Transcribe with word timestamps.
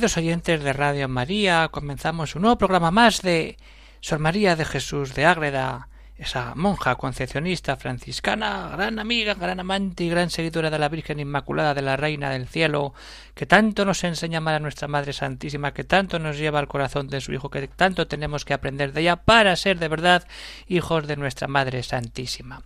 Queridos 0.00 0.16
oyentes 0.16 0.64
de 0.64 0.72
Radio 0.72 1.08
María, 1.10 1.68
comenzamos 1.70 2.34
un 2.34 2.40
nuevo 2.40 2.56
programa 2.56 2.90
más 2.90 3.20
de 3.20 3.58
Sor 4.00 4.18
María 4.18 4.56
de 4.56 4.64
Jesús 4.64 5.12
de 5.12 5.26
Ágreda, 5.26 5.88
esa 6.16 6.54
monja 6.54 6.94
concepcionista 6.94 7.76
franciscana, 7.76 8.70
gran 8.72 8.98
amiga, 8.98 9.34
gran 9.34 9.60
amante 9.60 10.04
y 10.04 10.08
gran 10.08 10.30
seguidora 10.30 10.70
de 10.70 10.78
la 10.78 10.88
Virgen 10.88 11.20
Inmaculada 11.20 11.74
de 11.74 11.82
la 11.82 11.98
Reina 11.98 12.30
del 12.30 12.48
Cielo, 12.48 12.94
que 13.34 13.44
tanto 13.44 13.84
nos 13.84 14.02
enseña 14.02 14.38
a 14.38 14.58
nuestra 14.58 14.88
Madre 14.88 15.12
Santísima, 15.12 15.74
que 15.74 15.84
tanto 15.84 16.18
nos 16.18 16.38
lleva 16.38 16.60
al 16.60 16.68
corazón 16.68 17.08
de 17.08 17.20
su 17.20 17.34
Hijo, 17.34 17.50
que 17.50 17.68
tanto 17.68 18.06
tenemos 18.06 18.46
que 18.46 18.54
aprender 18.54 18.94
de 18.94 19.02
ella 19.02 19.16
para 19.16 19.54
ser 19.54 19.78
de 19.78 19.88
verdad 19.88 20.26
hijos 20.66 21.06
de 21.08 21.16
nuestra 21.16 21.46
Madre 21.46 21.82
Santísima. 21.82 22.62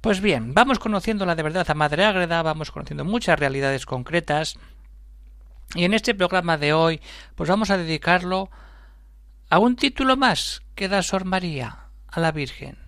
Pues 0.00 0.22
bien, 0.22 0.54
vamos 0.54 0.78
conociendo 0.78 1.26
la 1.26 1.34
de 1.34 1.42
verdad 1.42 1.70
a 1.70 1.74
Madre 1.74 2.06
Ágreda, 2.06 2.40
vamos 2.40 2.70
conociendo 2.70 3.04
muchas 3.04 3.38
realidades 3.38 3.84
concretas, 3.84 4.58
y 5.74 5.84
en 5.84 5.94
este 5.94 6.14
programa 6.14 6.56
de 6.56 6.72
hoy, 6.72 7.00
pues 7.34 7.48
vamos 7.48 7.70
a 7.70 7.76
dedicarlo 7.76 8.50
a 9.50 9.58
un 9.58 9.76
título 9.76 10.16
más 10.16 10.62
que 10.74 10.88
da 10.88 11.02
Sor 11.02 11.24
María 11.24 11.90
a 12.08 12.20
la 12.20 12.32
Virgen. 12.32 12.78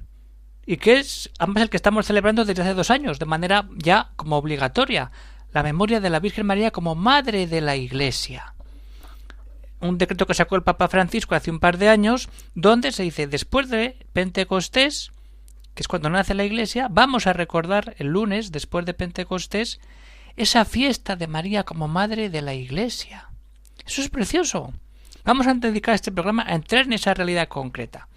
Y 0.67 0.77
que 0.77 0.98
es 0.98 1.31
el 1.56 1.70
que 1.70 1.77
estamos 1.77 2.06
celebrando 2.06 2.45
desde 2.45 2.62
hace 2.62 2.75
dos 2.75 2.91
años, 2.91 3.19
de 3.19 3.27
manera 3.27 3.69
ya 3.77 4.12
como 4.17 4.37
obligatoria, 4.37 5.11
la 5.53 5.62
memoria 5.62 6.00
de 6.00 6.11
la 6.11 6.20
Virgen 6.20 6.47
María 6.47 6.70
como 6.70 6.95
Madre 6.95 7.47
de 7.47 7.61
la 7.61 7.77
Iglesia. 7.77 8.55
Un 9.81 9.98
decreto 9.98 10.27
que 10.27 10.34
sacó 10.34 10.56
el 10.56 10.62
Papa 10.62 10.89
Francisco 10.89 11.34
hace 11.34 11.50
un 11.50 11.59
par 11.59 11.78
de 11.78 11.89
años, 11.89 12.28
donde 12.55 12.92
se 12.92 13.03
dice 13.03 13.27
después 13.27 13.69
de 13.69 13.97
Pentecostés, 14.12 15.11
que 15.75 15.83
es 15.83 15.89
cuando 15.89 16.11
nace 16.11 16.34
la 16.34 16.44
Iglesia, 16.44 16.89
vamos 16.91 17.27
a 17.27 17.33
recordar 17.33 17.94
el 17.98 18.09
lunes, 18.09 18.53
después 18.53 18.84
de 18.84 18.94
Pentecostés, 18.94 19.81
esa 20.36 20.64
fiesta 20.64 21.17
de 21.17 21.27
María 21.27 21.64
como 21.64 21.89
Madre 21.89 22.31
de 22.31 22.42
la 22.42 22.55
Iglesia. 22.55 23.31
Eso 23.86 24.03
es 24.03 24.09
precioso. 24.09 24.72
Vamos 25.25 25.47
a 25.47 25.55
dedicar 25.55 25.95
este 25.95 26.12
programa 26.12 26.45
a 26.47 26.55
entrar 26.55 26.87
en 26.87 26.92
esa 26.92 27.14
realidad 27.14 27.48
concreta. 27.48 28.09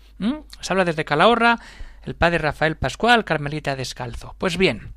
Se 0.61 0.71
habla 0.71 0.85
desde 0.85 1.05
Calahorra, 1.05 1.59
el 2.03 2.15
padre 2.15 2.37
Rafael 2.37 2.77
Pascual, 2.77 3.25
Carmelita 3.25 3.75
Descalzo. 3.75 4.35
Pues 4.37 4.57
bien, 4.57 4.93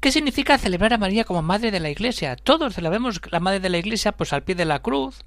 ¿qué 0.00 0.10
significa 0.10 0.58
celebrar 0.58 0.94
a 0.94 0.98
María 0.98 1.24
como 1.24 1.42
Madre 1.42 1.70
de 1.70 1.80
la 1.80 1.90
Iglesia? 1.90 2.36
Todos 2.36 2.74
celebramos 2.74 3.20
la 3.30 3.40
Madre 3.40 3.60
de 3.60 3.68
la 3.68 3.78
Iglesia 3.78 4.12
pues 4.12 4.32
al 4.32 4.44
pie 4.44 4.54
de 4.54 4.64
la 4.64 4.80
cruz. 4.80 5.24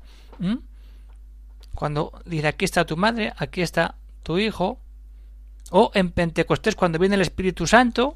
Cuando 1.75 2.21
dice 2.25 2.47
aquí 2.47 2.65
está 2.65 2.85
tu 2.85 2.97
madre, 2.97 3.33
aquí 3.37 3.61
está 3.61 3.95
tu 4.23 4.37
hijo. 4.37 4.79
O 5.71 5.91
en 5.93 6.11
Pentecostés 6.11 6.75
cuando 6.75 6.99
viene 6.99 7.15
el 7.15 7.21
Espíritu 7.21 7.67
Santo 7.67 8.15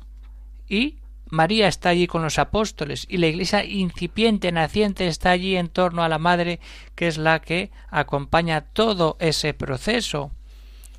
y 0.67 0.97
María 1.29 1.67
está 1.67 1.89
allí 1.89 2.07
con 2.07 2.23
los 2.23 2.39
apóstoles 2.39 3.05
y 3.07 3.17
la 3.17 3.27
iglesia 3.27 3.63
incipiente, 3.63 4.51
naciente, 4.51 5.07
está 5.07 5.29
allí 5.29 5.55
en 5.55 5.69
torno 5.69 6.03
a 6.03 6.09
la 6.09 6.17
Madre, 6.17 6.59
que 6.95 7.07
es 7.07 7.17
la 7.17 7.39
que 7.39 7.71
acompaña 7.89 8.61
todo 8.61 9.15
ese 9.19 9.53
proceso. 9.53 10.31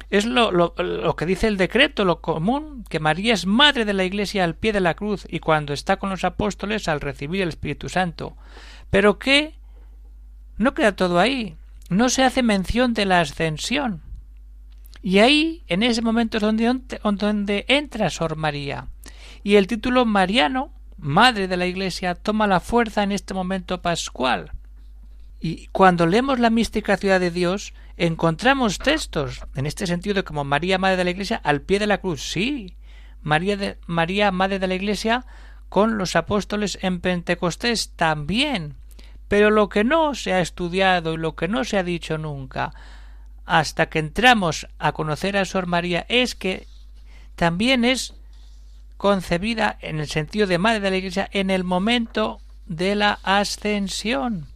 Es 0.08 0.26
lo, 0.26 0.50
lo, 0.50 1.16
que 1.16 1.26
dice 1.26 1.46
el 1.46 1.56
decreto, 1.56 2.04
lo 2.04 2.20
común, 2.20 2.84
que 2.88 2.98
María 2.98 3.34
es 3.34 3.46
madre 3.46 3.84
de 3.84 3.92
la 3.92 4.04
Iglesia 4.04 4.42
al 4.42 4.56
pie 4.56 4.72
de 4.72 4.80
la 4.80 4.94
cruz 4.94 5.24
y 5.28 5.38
cuando 5.38 5.72
está 5.72 5.98
con 5.98 6.10
los 6.10 6.24
apóstoles 6.24 6.88
al 6.88 7.00
recibir 7.00 7.42
el 7.42 7.48
Espíritu 7.48 7.88
Santo. 7.88 8.36
Pero 8.90 9.20
que 9.20 9.54
no 10.56 10.74
queda 10.74 10.96
todo 10.96 11.20
ahí. 11.20 11.56
No 11.90 12.08
se 12.08 12.24
hace 12.24 12.42
mención 12.42 12.92
de 12.92 13.04
la 13.04 13.20
ascensión. 13.20 14.02
Y 15.00 15.18
ahí, 15.18 15.62
en 15.68 15.82
ese 15.82 16.02
momento, 16.02 16.38
es 16.38 16.42
donde 16.42 17.64
entra 17.68 18.10
Sor 18.10 18.36
María 18.36 18.88
y 19.42 19.56
el 19.56 19.66
título 19.66 20.04
mariano, 20.04 20.72
Madre 20.98 21.48
de 21.48 21.56
la 21.56 21.66
Iglesia, 21.66 22.14
toma 22.14 22.46
la 22.46 22.60
fuerza 22.60 23.02
en 23.02 23.12
este 23.12 23.32
momento 23.32 23.80
pascual. 23.80 24.52
Y 25.40 25.68
cuando 25.68 26.06
leemos 26.06 26.38
la 26.38 26.50
mística 26.50 26.98
ciudad 26.98 27.18
de 27.18 27.30
Dios, 27.30 27.72
encontramos 27.96 28.78
textos, 28.78 29.40
en 29.54 29.64
este 29.64 29.86
sentido, 29.86 30.22
como 30.24 30.44
María, 30.44 30.78
Madre 30.78 30.98
de 30.98 31.04
la 31.04 31.10
Iglesia, 31.10 31.40
al 31.42 31.62
pie 31.62 31.78
de 31.78 31.86
la 31.86 31.98
cruz. 31.98 32.22
Sí, 32.22 32.76
María, 33.22 33.56
de, 33.56 33.78
María 33.86 34.30
Madre 34.30 34.58
de 34.58 34.66
la 34.66 34.74
Iglesia, 34.74 35.24
con 35.70 35.96
los 35.96 36.16
apóstoles 36.16 36.78
en 36.82 37.00
Pentecostés 37.00 37.92
también. 37.96 38.74
Pero 39.28 39.50
lo 39.50 39.70
que 39.70 39.84
no 39.84 40.14
se 40.14 40.34
ha 40.34 40.40
estudiado 40.40 41.14
y 41.14 41.16
lo 41.16 41.34
que 41.34 41.48
no 41.48 41.64
se 41.64 41.78
ha 41.78 41.82
dicho 41.82 42.18
nunca, 42.18 42.74
hasta 43.46 43.88
que 43.88 44.00
entramos 44.00 44.68
a 44.78 44.92
conocer 44.92 45.38
a 45.38 45.46
Sor 45.46 45.66
María, 45.66 46.04
es 46.08 46.34
que 46.34 46.66
también 47.36 47.86
es 47.86 48.14
concebida 49.00 49.78
en 49.80 49.98
el 49.98 50.08
sentido 50.08 50.46
de 50.46 50.58
madre 50.58 50.80
de 50.80 50.90
la 50.90 50.98
Iglesia 50.98 51.26
en 51.32 51.48
el 51.48 51.64
momento 51.64 52.42
de 52.66 52.94
la 52.94 53.18
ascensión 53.22 54.48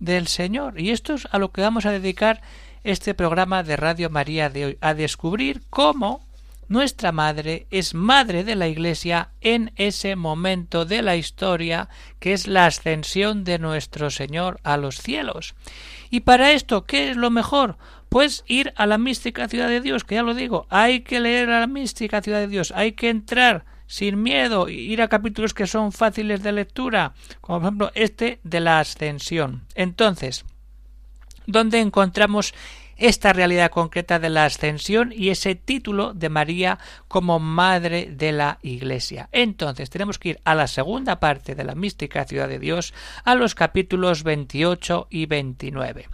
del 0.00 0.26
Señor. 0.26 0.80
Y 0.80 0.90
esto 0.90 1.14
es 1.14 1.28
a 1.30 1.38
lo 1.38 1.52
que 1.52 1.60
vamos 1.60 1.86
a 1.86 1.92
dedicar 1.92 2.42
este 2.82 3.14
programa 3.14 3.62
de 3.62 3.76
Radio 3.76 4.10
María 4.10 4.50
de 4.50 4.66
hoy, 4.66 4.78
a 4.80 4.94
descubrir 4.94 5.62
cómo 5.70 6.26
nuestra 6.66 7.12
madre 7.12 7.68
es 7.70 7.94
madre 7.94 8.42
de 8.42 8.56
la 8.56 8.66
Iglesia 8.66 9.28
en 9.40 9.70
ese 9.76 10.16
momento 10.16 10.84
de 10.84 11.00
la 11.00 11.14
historia 11.14 11.88
que 12.18 12.32
es 12.32 12.48
la 12.48 12.66
ascensión 12.66 13.44
de 13.44 13.60
nuestro 13.60 14.10
Señor 14.10 14.58
a 14.64 14.76
los 14.76 14.96
cielos. 14.96 15.54
Y 16.10 16.20
para 16.20 16.50
esto, 16.50 16.84
¿qué 16.84 17.10
es 17.10 17.16
lo 17.16 17.30
mejor? 17.30 17.76
Pues 18.12 18.44
ir 18.46 18.74
a 18.76 18.84
la 18.84 18.98
mística 18.98 19.48
ciudad 19.48 19.68
de 19.68 19.80
Dios, 19.80 20.04
que 20.04 20.16
ya 20.16 20.22
lo 20.22 20.34
digo, 20.34 20.66
hay 20.68 21.00
que 21.00 21.18
leer 21.18 21.48
a 21.48 21.60
la 21.60 21.66
mística 21.66 22.20
ciudad 22.20 22.40
de 22.40 22.46
Dios, 22.46 22.70
hay 22.76 22.92
que 22.92 23.08
entrar 23.08 23.64
sin 23.86 24.22
miedo, 24.22 24.68
ir 24.68 25.00
a 25.00 25.08
capítulos 25.08 25.54
que 25.54 25.66
son 25.66 25.92
fáciles 25.92 26.42
de 26.42 26.52
lectura, 26.52 27.14
como 27.40 27.60
por 27.60 27.66
ejemplo 27.66 27.90
este 27.94 28.38
de 28.44 28.60
la 28.60 28.80
ascensión. 28.80 29.62
Entonces, 29.74 30.44
¿dónde 31.46 31.80
encontramos 31.80 32.52
esta 32.98 33.32
realidad 33.32 33.70
concreta 33.70 34.18
de 34.18 34.28
la 34.28 34.44
ascensión 34.44 35.12
y 35.16 35.30
ese 35.30 35.54
título 35.54 36.12
de 36.12 36.28
María 36.28 36.78
como 37.08 37.40
Madre 37.40 38.10
de 38.12 38.30
la 38.30 38.58
Iglesia. 38.62 39.28
Entonces 39.32 39.90
tenemos 39.90 40.20
que 40.20 40.28
ir 40.28 40.40
a 40.44 40.54
la 40.54 40.68
segunda 40.68 41.18
parte 41.18 41.56
de 41.56 41.64
la 41.64 41.74
mística 41.74 42.24
ciudad 42.24 42.48
de 42.48 42.60
Dios, 42.60 42.94
a 43.24 43.34
los 43.34 43.56
capítulos 43.56 44.22
28 44.22 45.08
y 45.10 45.26
29 45.26 46.06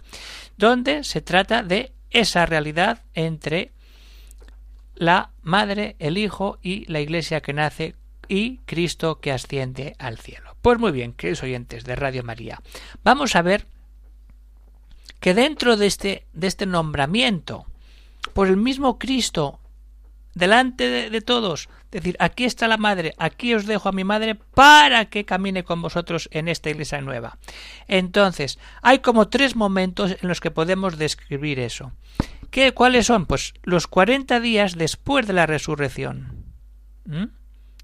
donde 0.59 1.05
se 1.05 1.21
trata 1.21 1.63
de 1.63 1.93
esa 2.11 2.45
realidad 2.45 3.01
entre 3.13 3.71
la 4.93 5.31
Madre, 5.41 5.95
el 5.99 6.17
Hijo 6.17 6.59
y 6.61 6.83
la 6.91 6.99
Iglesia 6.99 7.39
que 7.39 7.53
nace 7.53 7.95
y 8.27 8.57
Cristo 8.65 9.21
que 9.21 9.31
asciende 9.31 9.95
al 9.99 10.17
cielo. 10.17 10.57
Pues 10.61 10.77
muy 10.77 10.91
bien, 10.91 11.13
queridos 11.13 11.43
oyentes 11.43 11.85
de 11.85 11.95
Radio 11.95 12.23
María, 12.23 12.61
vamos 13.05 13.37
a 13.37 13.41
ver 13.41 13.67
que 15.21 15.33
dentro 15.33 15.77
de 15.77 15.87
este, 15.87 16.27
este 16.41 16.65
nombramiento 16.65 17.65
por 18.33 18.49
el 18.49 18.57
mismo 18.57 18.99
Cristo 18.99 19.61
delante 20.35 21.09
de, 21.09 21.21
todos, 21.21 21.69
decir, 21.91 22.15
aquí 22.19 22.45
está 22.45 22.67
la 22.67 22.77
madre, 22.77 23.13
aquí 23.17 23.53
os 23.53 23.65
dejo 23.65 23.89
a 23.89 23.93
mi 23.93 24.03
madre 24.03 24.35
para 24.35 25.05
que 25.05 25.25
camine 25.25 25.63
con 25.63 25.81
vosotros 25.81 26.29
en 26.31 26.47
esta 26.47 26.69
iglesia 26.69 27.01
nueva. 27.01 27.37
Entonces, 27.87 28.59
hay 28.81 28.99
como 28.99 29.29
tres 29.29 29.55
momentos 29.55 30.15
en 30.21 30.27
los 30.27 30.39
que 30.39 30.51
podemos 30.51 30.97
describir 30.97 31.59
eso. 31.59 31.91
¿Qué, 32.51 32.73
¿Cuáles 32.73 33.05
son? 33.05 33.25
Pues 33.25 33.53
los 33.63 33.87
cuarenta 33.87 34.39
días 34.39 34.75
después 34.75 35.27
de 35.27 35.33
la 35.33 35.45
resurrección, 35.45 36.45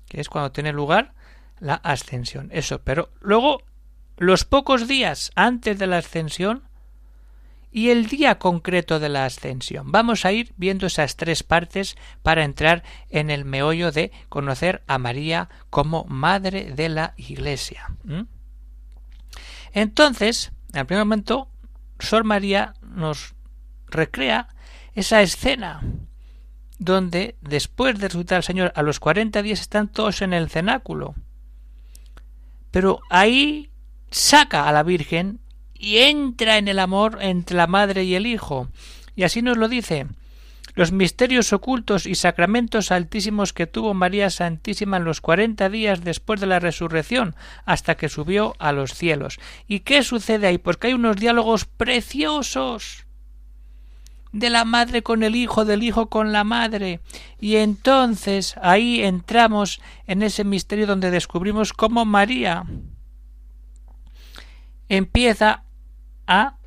que 0.08 0.22
es 0.22 0.30
cuando 0.30 0.52
tiene 0.52 0.72
lugar 0.72 1.14
la 1.60 1.76
ascensión. 1.76 2.50
Eso, 2.52 2.82
pero 2.82 3.10
luego 3.22 3.64
los 4.18 4.46
pocos 4.46 4.88
días 4.88 5.32
antes 5.36 5.78
de 5.78 5.88
la 5.88 5.98
ascensión 5.98 6.64
y 7.76 7.90
el 7.90 8.08
día 8.08 8.40
concreto 8.40 9.02
de 9.02 9.10
la 9.10 9.26
ascensión. 9.26 9.92
Vamos 9.92 10.24
a 10.24 10.32
ir 10.32 10.54
viendo 10.56 10.88
esas 10.88 11.18
tres 11.18 11.44
partes 11.44 11.98
para 12.24 12.46
entrar 12.46 12.84
en 13.10 13.30
el 13.30 13.44
meollo 13.44 13.92
de 13.92 14.14
conocer 14.30 14.82
a 14.88 14.98
María 14.98 15.50
como 15.70 16.06
Madre 16.06 16.72
de 16.72 16.88
la 16.88 17.14
Iglesia. 17.18 17.94
Entonces, 19.74 20.54
en 20.72 20.80
el 20.80 20.86
primer 20.86 21.04
momento, 21.04 21.50
Sor 22.00 22.24
María 22.24 22.76
nos 22.82 23.36
recrea 23.88 24.48
esa 24.94 25.22
escena 25.22 25.82
donde 26.80 27.36
después 27.42 28.00
de 28.00 28.08
resucitar 28.08 28.38
al 28.38 28.44
Señor 28.44 28.72
a 28.78 28.84
los 28.84 29.02
cuarenta 29.02 29.42
días 29.42 29.60
están 29.60 29.90
todos 29.90 30.22
en 30.22 30.32
el 30.32 30.50
cenáculo. 30.50 31.14
Pero 32.72 33.02
ahí 33.10 33.70
saca 34.12 34.70
a 34.70 34.72
la 34.72 34.84
Virgen 34.84 35.42
y 35.78 35.98
entra 35.98 36.58
en 36.58 36.68
el 36.68 36.80
amor 36.80 37.20
entre 37.22 37.58
la 37.58 37.68
madre 37.68 38.04
y 38.04 38.16
el 38.16 38.26
hijo. 38.26 38.70
Y 39.16 39.24
así 39.24 39.42
nos 39.42 39.58
lo 39.58 39.68
dice 39.68 40.08
los 40.76 40.92
misterios 40.92 41.54
ocultos 41.54 42.06
y 42.06 42.16
sacramentos 42.16 42.92
altísimos 42.92 43.54
que 43.54 43.66
tuvo 43.66 43.94
María 43.94 44.30
Santísima 44.30 44.98
en 44.98 45.06
los 45.06 45.22
cuarenta 45.22 45.70
días 45.70 46.04
después 46.04 46.42
de 46.42 46.48
la 46.48 46.60
resurrección, 46.60 47.36
hasta 47.66 47.96
que 47.96 48.10
subió 48.10 48.56
a 48.60 48.74
los 48.74 48.94
cielos. 48.94 49.40
¿Y 49.68 49.80
qué 49.80 50.04
sucede 50.04 50.48
ahí? 50.48 50.58
Pues 50.58 50.78
que 50.78 50.88
hay 50.88 50.94
unos 50.94 51.16
diálogos 51.16 51.66
preciosos 51.66 53.06
de 54.34 54.50
la 54.50 54.66
madre 54.66 55.02
con 55.02 55.24
el 55.24 55.38
hijo, 55.38 55.64
del 55.64 55.82
hijo 55.82 56.10
con 56.10 56.34
la 56.34 56.44
madre. 56.44 57.00
Y 57.40 57.56
entonces 57.56 58.56
ahí 58.62 59.02
entramos 59.02 59.80
en 60.08 60.24
ese 60.24 60.44
misterio 60.44 60.88
donde 60.88 61.10
descubrimos 61.10 61.72
cómo 61.72 62.04
María 62.04 62.66
empieza 64.90 65.64
a 66.28 66.58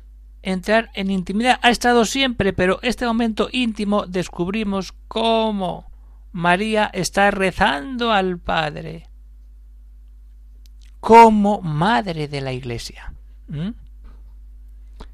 entrar 0.41 0.89
en 0.93 1.11
intimidad. 1.11 1.59
Ha 1.61 1.69
estado 1.69 2.05
siempre, 2.05 2.53
pero 2.53 2.79
este 2.81 3.05
momento 3.05 3.49
íntimo 3.51 4.05
descubrimos 4.05 4.93
cómo 5.07 5.91
María 6.31 6.89
está 6.93 7.31
rezando 7.31 8.11
al 8.11 8.39
Padre 8.39 9.09
como 10.99 11.61
madre 11.61 12.27
de 12.27 12.41
la 12.41 12.53
Iglesia. 12.53 13.13
¿Mm? 13.47 13.69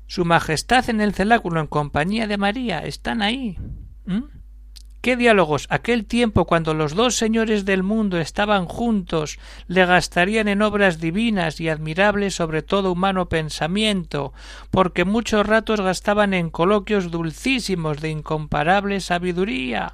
Su 0.07 0.25
Majestad 0.25 0.89
en 0.89 1.01
el 1.01 1.13
celáculo 1.13 1.59
en 1.61 1.67
compañía 1.67 2.27
de 2.27 2.37
María 2.37 2.79
están 2.79 3.21
ahí. 3.21 3.57
¿Mm? 4.05 4.23
¿Qué 5.05 5.15
diálogos 5.15 5.67
aquel 5.69 6.07
tiempo 6.07 6.45
cuando 6.45 6.73
los 6.73 6.95
dos 6.95 7.15
señores 7.15 7.63
del 7.63 7.83
mundo 7.83 8.17
estaban 8.17 8.65
juntos 8.65 9.37
le 9.67 9.85
gastarían 9.85 10.47
en 10.47 10.63
obras 10.63 10.99
divinas 10.99 11.61
y 11.61 11.69
admirables 11.69 12.33
sobre 12.33 12.63
todo 12.63 12.91
humano 12.91 13.29
pensamiento, 13.29 14.33
porque 14.71 15.05
muchos 15.05 15.45
ratos 15.45 15.79
gastaban 15.79 16.33
en 16.33 16.49
coloquios 16.49 17.11
dulcísimos 17.11 18.01
de 18.01 18.09
incomparable 18.09 18.99
sabiduría? 18.99 19.93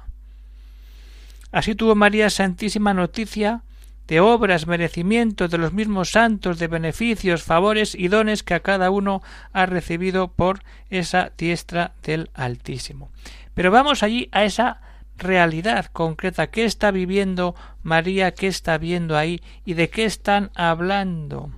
Así 1.50 1.74
tuvo 1.74 1.94
María 1.94 2.30
Santísima 2.30 2.94
noticia 2.94 3.64
de 4.08 4.20
obras, 4.20 4.66
merecimientos 4.66 5.50
de 5.50 5.58
los 5.58 5.74
mismos 5.74 6.10
santos, 6.12 6.58
de 6.58 6.68
beneficios, 6.68 7.42
favores 7.42 7.94
y 7.94 8.08
dones 8.08 8.42
que 8.42 8.54
a 8.54 8.60
cada 8.60 8.88
uno 8.90 9.20
ha 9.52 9.66
recibido 9.66 10.28
por 10.28 10.62
esa 10.88 11.32
diestra 11.36 11.92
del 12.02 12.30
Altísimo. 12.32 13.10
Pero 13.52 13.70
vamos 13.70 14.02
allí 14.02 14.30
a 14.32 14.44
esa 14.44 14.80
realidad 15.22 15.86
concreta, 15.86 16.48
qué 16.48 16.64
está 16.64 16.90
viviendo 16.90 17.54
María, 17.82 18.34
qué 18.34 18.48
está 18.48 18.76
viendo 18.78 19.16
ahí 19.16 19.42
y 19.64 19.74
de 19.74 19.88
qué 19.88 20.04
están 20.04 20.50
hablando. 20.54 21.50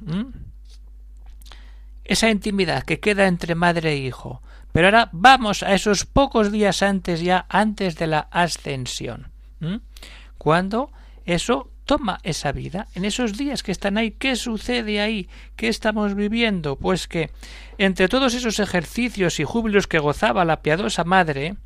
Esa 2.04 2.30
intimidad 2.30 2.84
que 2.84 3.00
queda 3.00 3.26
entre 3.26 3.54
madre 3.54 3.92
e 3.92 3.96
hijo. 3.96 4.42
Pero 4.72 4.88
ahora 4.88 5.08
vamos 5.12 5.62
a 5.62 5.74
esos 5.74 6.04
pocos 6.04 6.52
días 6.52 6.82
antes 6.82 7.20
ya, 7.20 7.46
antes 7.48 7.96
de 7.96 8.06
la 8.06 8.20
ascensión. 8.30 9.32
Cuando 10.38 10.90
eso 11.24 11.70
toma 11.84 12.20
esa 12.22 12.52
vida. 12.52 12.88
En 12.94 13.04
esos 13.04 13.36
días 13.36 13.62
que 13.62 13.72
están 13.72 13.98
ahí, 13.98 14.12
¿qué 14.12 14.36
sucede 14.36 15.00
ahí? 15.00 15.28
¿Qué 15.56 15.68
estamos 15.68 16.14
viviendo? 16.14 16.76
Pues 16.76 17.08
que 17.08 17.30
entre 17.78 18.08
todos 18.08 18.34
esos 18.34 18.58
ejercicios 18.58 19.38
y 19.40 19.44
júbilos 19.44 19.86
que 19.86 19.98
gozaba 19.98 20.44
la 20.44 20.62
piadosa 20.62 21.04
madre, 21.04 21.56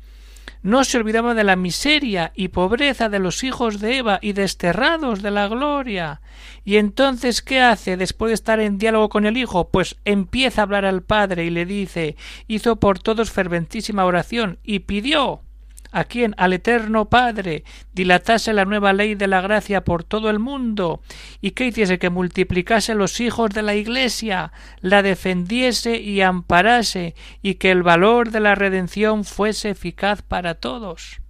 no 0.61 0.83
se 0.83 0.97
olvidaba 0.97 1.33
de 1.33 1.43
la 1.43 1.55
miseria 1.55 2.31
y 2.35 2.49
pobreza 2.49 3.09
de 3.09 3.19
los 3.19 3.43
hijos 3.43 3.79
de 3.79 3.97
Eva 3.97 4.19
y 4.21 4.33
desterrados 4.33 5.21
de 5.21 5.31
la 5.31 5.47
gloria. 5.47 6.21
Y 6.65 6.77
entonces, 6.77 7.41
¿qué 7.41 7.61
hace 7.61 7.97
después 7.97 8.29
de 8.29 8.35
estar 8.35 8.59
en 8.59 8.77
diálogo 8.77 9.09
con 9.09 9.25
el 9.25 9.37
Hijo? 9.37 9.69
Pues 9.69 9.97
empieza 10.05 10.61
a 10.61 10.63
hablar 10.63 10.85
al 10.85 11.03
Padre 11.03 11.45
y 11.45 11.49
le 11.49 11.65
dice 11.65 12.15
hizo 12.47 12.77
por 12.77 12.99
todos 12.99 13.31
ferventísima 13.31 14.05
oración 14.05 14.59
y 14.63 14.79
pidió 14.79 15.41
a 15.91 16.03
quien 16.03 16.35
al 16.37 16.53
eterno 16.53 17.09
Padre. 17.09 17.63
Dilatase 17.93 18.53
la 18.53 18.65
nueva 18.65 18.93
ley 18.93 19.15
de 19.15 19.27
la 19.27 19.41
gracia 19.41 19.83
por 19.83 20.03
todo 20.03 20.29
el 20.29 20.39
mundo. 20.39 21.01
Y 21.41 21.51
que 21.51 21.65
hiciese 21.65 21.99
que 21.99 22.09
multiplicase 22.09 22.95
los 22.95 23.19
hijos 23.19 23.51
de 23.51 23.61
la 23.61 23.75
Iglesia, 23.75 24.51
la 24.81 25.01
defendiese 25.01 25.97
y 25.97 26.21
amparase 26.21 27.15
y 27.41 27.55
que 27.55 27.71
el 27.71 27.83
valor 27.83 28.31
de 28.31 28.39
la 28.39 28.55
redención 28.55 29.25
fuese 29.25 29.71
eficaz 29.71 30.21
para 30.21 30.55
todos. 30.55 31.21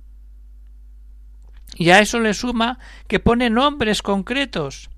Y 1.76 1.92
a 1.92 2.00
eso 2.00 2.20
le 2.20 2.34
suma 2.34 2.80
que 3.08 3.20
pone 3.20 3.50
nombres 3.50 4.02
concretos 4.02 4.90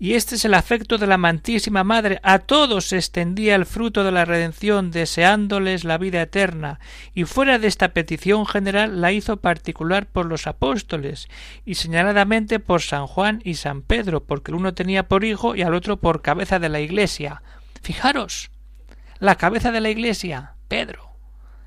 y 0.00 0.14
este 0.14 0.36
es 0.36 0.44
el 0.44 0.54
afecto 0.54 0.96
de 0.96 1.08
la 1.08 1.16
amantísima 1.16 1.82
Madre. 1.82 2.20
A 2.22 2.38
todos 2.38 2.86
se 2.86 2.96
extendía 2.96 3.56
el 3.56 3.66
fruto 3.66 4.04
de 4.04 4.12
la 4.12 4.24
redención, 4.24 4.92
deseándoles 4.92 5.82
la 5.82 5.98
vida 5.98 6.22
eterna, 6.22 6.78
y 7.14 7.24
fuera 7.24 7.58
de 7.58 7.66
esta 7.66 7.88
petición 7.88 8.46
general 8.46 9.00
la 9.00 9.10
hizo 9.10 9.38
particular 9.38 10.06
por 10.06 10.26
los 10.26 10.46
apóstoles, 10.46 11.28
y 11.64 11.74
señaladamente 11.74 12.60
por 12.60 12.80
San 12.80 13.08
Juan 13.08 13.40
y 13.44 13.54
San 13.54 13.82
Pedro, 13.82 14.22
porque 14.22 14.52
el 14.52 14.56
uno 14.56 14.72
tenía 14.72 15.08
por 15.08 15.24
hijo 15.24 15.56
y 15.56 15.62
al 15.62 15.74
otro 15.74 15.96
por 15.96 16.22
cabeza 16.22 16.60
de 16.60 16.68
la 16.68 16.78
Iglesia. 16.78 17.42
Fijaros, 17.82 18.52
la 19.18 19.34
cabeza 19.34 19.72
de 19.72 19.80
la 19.80 19.90
Iglesia, 19.90 20.54
Pedro, 20.68 21.10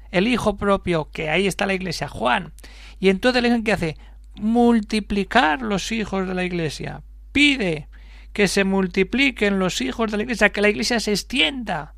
el 0.10 0.30
hijo 0.30 0.56
propio, 0.56 1.10
que 1.12 1.30
ahí 1.30 1.48
está 1.48 1.66
la 1.66 1.74
Iglesia, 1.74 2.08
Juan, 2.08 2.54
y 2.98 3.10
entonces 3.10 3.44
le 3.44 3.64
que 3.64 3.74
hace 3.74 3.98
multiplicar 4.36 5.62
los 5.62 5.92
hijos 5.92 6.30
de 6.30 6.34
la 6.34 6.46
Iglesia, 6.46 7.02
pide 7.34 7.90
que 8.34 8.48
se 8.48 8.64
multipliquen 8.64 9.60
los 9.60 9.82
hijos 9.82 10.12
de 10.12 10.18
la 10.18 10.24
Iglesia, 10.24 10.52
que 10.52 10.62
la 10.62 10.70
Iglesia 10.70 11.00
se 11.00 11.12
extienda. 11.12 11.94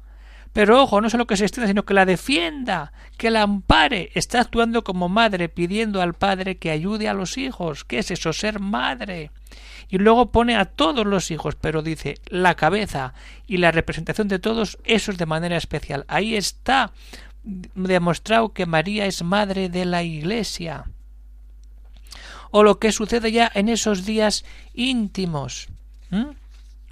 Pero 0.54 0.84
ojo, 0.84 1.02
no 1.02 1.10
solo 1.10 1.26
que 1.26 1.36
se 1.36 1.46
extienda, 1.46 1.68
sino 1.68 1.84
que 1.84 1.96
la 1.96 2.06
defienda, 2.06 2.94
que 3.18 3.32
la 3.32 3.42
ampare. 3.42 4.12
Está 4.14 4.40
actuando 4.42 4.84
como 4.84 5.10
madre, 5.10 5.50
pidiendo 5.50 6.02
al 6.02 6.14
Padre 6.14 6.58
que 6.58 6.70
ayude 6.70 7.10
a 7.10 7.16
los 7.16 7.40
hijos. 7.40 7.84
¿Qué 7.84 7.98
es 8.00 8.12
eso? 8.12 8.34
Ser 8.34 8.60
madre. 8.60 9.32
Y 9.90 9.98
luego 9.98 10.32
pone 10.32 10.56
a 10.56 10.66
todos 10.66 11.06
los 11.06 11.32
hijos, 11.32 11.56
pero 11.56 11.82
dice 11.82 12.20
la 12.28 12.56
cabeza 12.56 13.14
y 13.48 13.58
la 13.58 13.72
representación 13.72 14.28
de 14.28 14.40
todos, 14.40 14.78
eso 14.84 15.12
es 15.12 15.18
de 15.18 15.26
manera 15.26 15.58
especial. 15.58 16.06
Ahí 16.08 16.36
está 16.36 16.92
demostrado 17.44 18.54
que 18.54 18.66
María 18.68 19.08
es 19.08 19.24
madre 19.24 19.70
de 19.70 19.86
la 19.86 20.04
Iglesia. 20.04 20.86
O 22.52 22.62
lo 22.62 22.78
que 22.78 22.92
sucede 22.92 23.32
ya 23.32 23.52
en 23.56 23.70
esos 23.70 24.06
días 24.06 24.46
íntimos 24.74 25.73
¿Mm? 26.14 26.36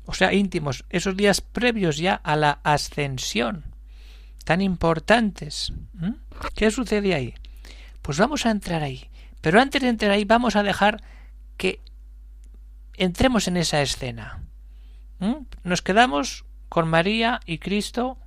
O 0.05 0.13
sea, 0.15 0.33
íntimos, 0.33 0.83
esos 0.89 1.15
días 1.15 1.41
previos 1.41 1.97
ya 1.97 2.15
a 2.15 2.35
la 2.35 2.59
ascensión, 2.63 3.75
tan 4.43 4.61
importantes. 4.61 5.71
¿Mm? 5.93 6.13
¿Qué 6.55 6.71
sucede 6.71 7.13
ahí? 7.13 7.35
Pues 8.01 8.17
vamos 8.17 8.47
a 8.47 8.51
entrar 8.51 8.81
ahí. 8.81 9.09
Pero 9.41 9.61
antes 9.61 9.81
de 9.81 9.89
entrar 9.89 10.11
ahí 10.11 10.25
vamos 10.25 10.55
a 10.55 10.63
dejar 10.63 11.03
que 11.57 11.79
entremos 12.97 13.47
en 13.47 13.57
esa 13.57 13.81
escena. 13.83 14.43
¿Mm? 15.19 15.45
Nos 15.63 15.83
quedamos 15.83 16.45
con 16.67 16.87
María 16.87 17.41
y 17.45 17.59
Cristo 17.59 18.17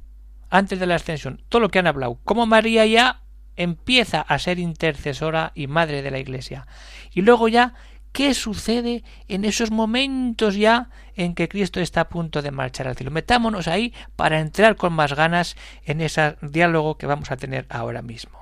antes 0.48 0.78
de 0.78 0.86
la 0.86 0.94
ascensión. 0.94 1.42
Todo 1.48 1.60
lo 1.60 1.70
que 1.70 1.80
han 1.80 1.88
hablado. 1.88 2.20
Como 2.22 2.46
María 2.46 2.86
ya 2.86 3.22
empieza 3.56 4.20
a 4.20 4.38
ser 4.38 4.60
intercesora 4.60 5.50
y 5.56 5.66
madre 5.66 6.02
de 6.02 6.12
la 6.12 6.20
Iglesia. 6.20 6.68
Y 7.12 7.22
luego 7.22 7.48
ya 7.48 7.74
¿Qué 8.14 8.32
sucede 8.32 9.02
en 9.26 9.44
esos 9.44 9.72
momentos 9.72 10.54
ya 10.54 10.88
en 11.16 11.34
que 11.34 11.48
Cristo 11.48 11.80
está 11.80 12.02
a 12.02 12.08
punto 12.08 12.42
de 12.42 12.52
marchar 12.52 12.86
al 12.86 12.94
cielo? 12.94 13.10
Metámonos 13.10 13.66
ahí 13.66 13.92
para 14.14 14.38
entrar 14.38 14.76
con 14.76 14.92
más 14.92 15.14
ganas 15.14 15.56
en 15.84 16.00
ese 16.00 16.36
diálogo 16.40 16.96
que 16.96 17.06
vamos 17.06 17.32
a 17.32 17.36
tener 17.36 17.66
ahora 17.68 18.02
mismo. 18.02 18.38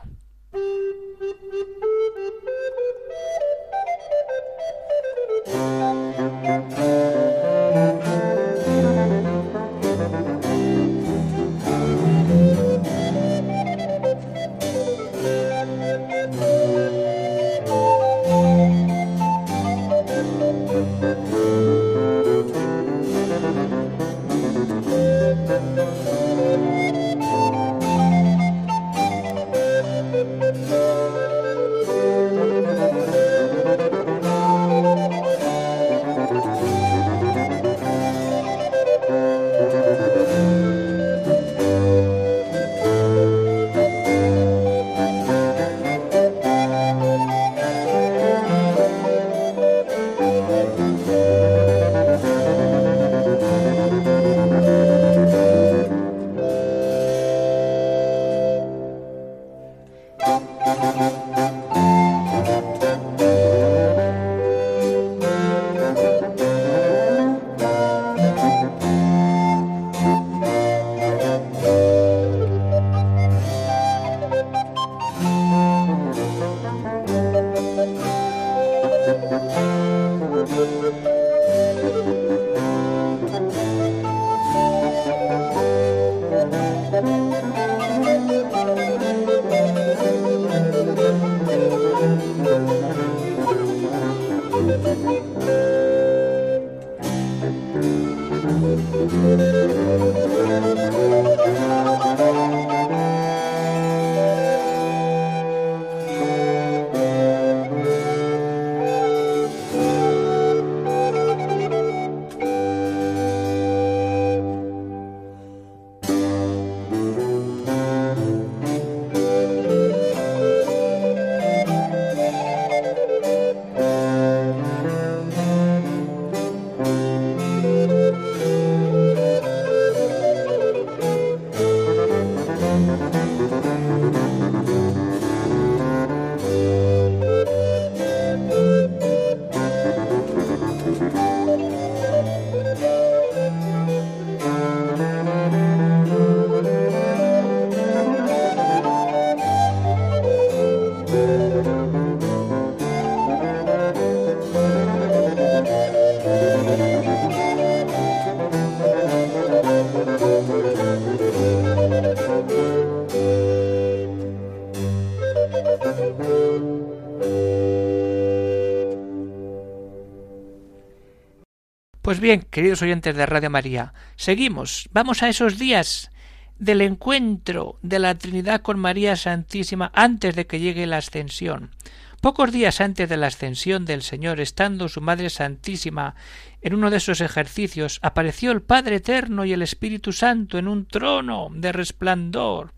Bien, 172.22 172.46
queridos 172.50 172.80
oyentes 172.82 173.16
de 173.16 173.26
Radio 173.26 173.50
María, 173.50 173.92
seguimos. 174.14 174.88
Vamos 174.92 175.24
a 175.24 175.28
esos 175.28 175.58
días 175.58 176.12
del 176.56 176.80
encuentro 176.80 177.80
de 177.82 177.98
la 177.98 178.16
Trinidad 178.16 178.62
con 178.62 178.78
María 178.78 179.16
Santísima 179.16 179.90
antes 179.92 180.36
de 180.36 180.46
que 180.46 180.60
llegue 180.60 180.86
la 180.86 180.98
ascensión. 180.98 181.72
Pocos 182.20 182.52
días 182.52 182.80
antes 182.80 183.08
de 183.08 183.16
la 183.16 183.26
ascensión 183.26 183.84
del 183.84 184.02
Señor, 184.02 184.38
estando 184.38 184.88
su 184.88 185.00
Madre 185.00 185.30
Santísima 185.30 186.14
en 186.60 186.74
uno 186.74 186.90
de 186.90 186.98
esos 186.98 187.20
ejercicios, 187.20 187.98
apareció 188.02 188.52
el 188.52 188.62
Padre 188.62 188.96
Eterno 188.96 189.44
y 189.44 189.52
el 189.52 189.62
Espíritu 189.62 190.12
Santo 190.12 190.58
en 190.58 190.68
un 190.68 190.86
trono 190.86 191.48
de 191.52 191.72
resplandor. 191.72 192.72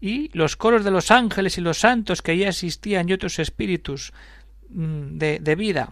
Y 0.00 0.30
los 0.38 0.54
coros 0.54 0.84
de 0.84 0.92
los 0.92 1.10
ángeles 1.10 1.58
y 1.58 1.62
los 1.62 1.78
santos 1.78 2.22
que 2.22 2.30
allí 2.30 2.44
asistían 2.44 3.08
y 3.08 3.12
otros 3.12 3.40
espíritus 3.40 4.12
mm, 4.70 5.18
de, 5.18 5.40
de 5.40 5.56
vida 5.56 5.90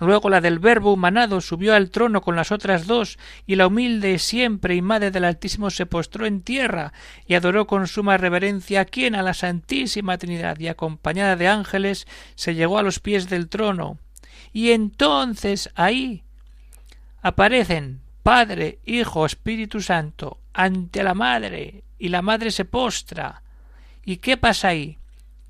Luego 0.00 0.28
la 0.28 0.40
del 0.40 0.58
Verbo 0.58 0.92
humanado 0.92 1.40
subió 1.40 1.74
al 1.74 1.90
trono 1.90 2.20
con 2.20 2.36
las 2.36 2.50
otras 2.50 2.86
dos, 2.86 3.18
y 3.46 3.54
la 3.54 3.66
humilde 3.66 4.18
siempre 4.18 4.74
y 4.74 4.82
madre 4.82 5.10
del 5.10 5.24
Altísimo 5.24 5.70
se 5.70 5.86
postró 5.86 6.26
en 6.26 6.42
tierra 6.42 6.92
y 7.26 7.34
adoró 7.34 7.66
con 7.66 7.86
suma 7.86 8.16
reverencia 8.16 8.80
a 8.80 8.84
quien 8.84 9.14
a 9.14 9.22
la 9.22 9.34
Santísima 9.34 10.18
Trinidad 10.18 10.58
y 10.58 10.68
acompañada 10.68 11.36
de 11.36 11.48
ángeles 11.48 12.06
se 12.34 12.54
llegó 12.54 12.78
a 12.78 12.82
los 12.82 12.98
pies 12.98 13.28
del 13.28 13.48
trono. 13.48 13.98
Y 14.52 14.72
entonces 14.72 15.70
ahí 15.74 16.24
aparecen 17.22 18.00
Padre, 18.22 18.78
Hijo, 18.84 19.26
Espíritu 19.26 19.80
Santo 19.80 20.38
ante 20.52 21.02
la 21.02 21.14
Madre, 21.14 21.84
y 21.98 22.08
la 22.08 22.22
Madre 22.22 22.50
se 22.50 22.64
postra. 22.64 23.42
¿Y 24.04 24.18
qué 24.18 24.36
pasa 24.36 24.68
ahí? 24.68 24.98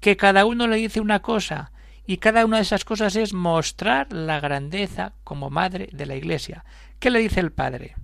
Que 0.00 0.16
cada 0.16 0.44
uno 0.44 0.66
le 0.66 0.76
dice 0.76 1.00
una 1.00 1.20
cosa, 1.20 1.72
y 2.06 2.18
cada 2.18 2.44
una 2.44 2.56
de 2.58 2.62
esas 2.62 2.84
cosas 2.84 3.16
es 3.16 3.32
mostrar 3.32 4.12
la 4.12 4.40
grandeza 4.40 5.12
como 5.25 5.50
madre 5.50 5.88
de 5.92 6.06
la 6.06 6.16
Iglesia. 6.16 6.64
¿Qué 6.99 7.11
le 7.11 7.20
dice 7.20 7.40
el 7.40 7.52
Padre? 7.52 7.94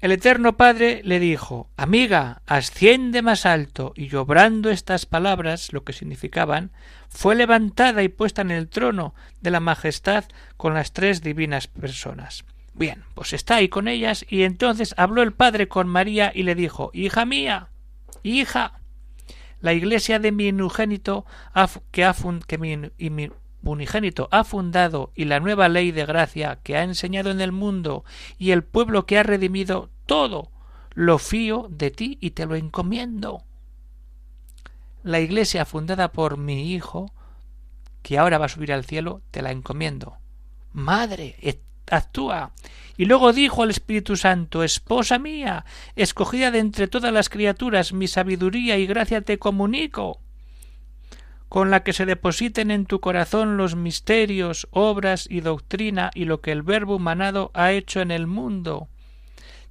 El 0.00 0.12
Eterno 0.12 0.56
Padre 0.56 1.00
le 1.04 1.18
dijo 1.18 1.70
Amiga, 1.76 2.42
asciende 2.46 3.22
más 3.22 3.46
alto, 3.46 3.92
y 3.96 4.14
obrando 4.14 4.70
estas 4.70 5.06
palabras, 5.06 5.72
lo 5.72 5.84
que 5.84 5.94
significaban, 5.94 6.70
fue 7.08 7.34
levantada 7.34 8.02
y 8.02 8.08
puesta 8.08 8.42
en 8.42 8.50
el 8.50 8.68
trono 8.68 9.14
de 9.40 9.50
la 9.50 9.60
majestad 9.60 10.24
con 10.56 10.74
las 10.74 10.92
tres 10.92 11.22
divinas 11.22 11.66
personas. 11.66 12.44
Bien, 12.74 13.04
pues 13.14 13.32
está 13.32 13.56
ahí 13.56 13.68
con 13.68 13.88
ellas, 13.88 14.26
y 14.28 14.42
entonces 14.42 14.94
habló 14.98 15.22
el 15.22 15.32
Padre 15.32 15.66
con 15.66 15.88
María 15.88 16.30
y 16.34 16.42
le 16.42 16.54
dijo 16.54 16.90
Hija 16.92 17.24
mía, 17.24 17.70
hija, 18.22 18.80
la 19.60 19.72
iglesia 19.72 20.18
de 20.18 20.32
mi 20.32 20.48
unigénito 20.48 21.24
que, 21.90 22.04
ha 22.04 22.14
que 22.46 23.30
unigénito 23.62 24.28
ha 24.30 24.44
fundado 24.44 25.12
y 25.14 25.24
la 25.24 25.40
nueva 25.40 25.68
ley 25.68 25.90
de 25.90 26.06
gracia 26.06 26.58
que 26.62 26.76
ha 26.76 26.82
enseñado 26.82 27.30
en 27.30 27.40
el 27.40 27.52
mundo 27.52 28.04
y 28.38 28.50
el 28.50 28.62
pueblo 28.62 29.06
que 29.06 29.18
ha 29.18 29.22
redimido 29.22 29.90
todo 30.06 30.50
lo 30.94 31.18
fío 31.18 31.68
de 31.70 31.90
ti 31.90 32.18
y 32.20 32.30
te 32.30 32.46
lo 32.46 32.54
encomiendo. 32.54 33.44
La 35.02 35.20
iglesia 35.20 35.64
fundada 35.64 36.10
por 36.10 36.36
mi 36.36 36.72
hijo, 36.72 37.12
que 38.02 38.18
ahora 38.18 38.38
va 38.38 38.46
a 38.46 38.48
subir 38.48 38.72
al 38.72 38.84
cielo, 38.84 39.20
te 39.30 39.42
la 39.42 39.50
encomiendo. 39.50 40.16
Madre, 40.72 41.36
actúa. 41.90 42.52
Y 42.96 43.04
luego 43.04 43.32
dijo 43.32 43.62
al 43.62 43.70
Espíritu 43.70 44.16
Santo 44.16 44.62
Esposa 44.62 45.18
mía, 45.18 45.64
escogida 45.96 46.50
de 46.50 46.60
entre 46.60 46.88
todas 46.88 47.12
las 47.12 47.28
criaturas, 47.28 47.92
mi 47.92 48.08
sabiduría 48.08 48.78
y 48.78 48.86
gracia 48.86 49.20
te 49.20 49.38
comunico, 49.38 50.20
con 51.48 51.70
la 51.70 51.82
que 51.82 51.92
se 51.92 52.06
depositen 52.06 52.70
en 52.70 52.86
tu 52.86 53.00
corazón 53.00 53.56
los 53.56 53.76
misterios, 53.76 54.66
obras 54.70 55.26
y 55.30 55.40
doctrina 55.40 56.10
y 56.14 56.24
lo 56.24 56.40
que 56.40 56.52
el 56.52 56.62
Verbo 56.62 56.96
humanado 56.96 57.50
ha 57.54 57.72
hecho 57.72 58.00
en 58.00 58.10
el 58.10 58.26
mundo. 58.26 58.88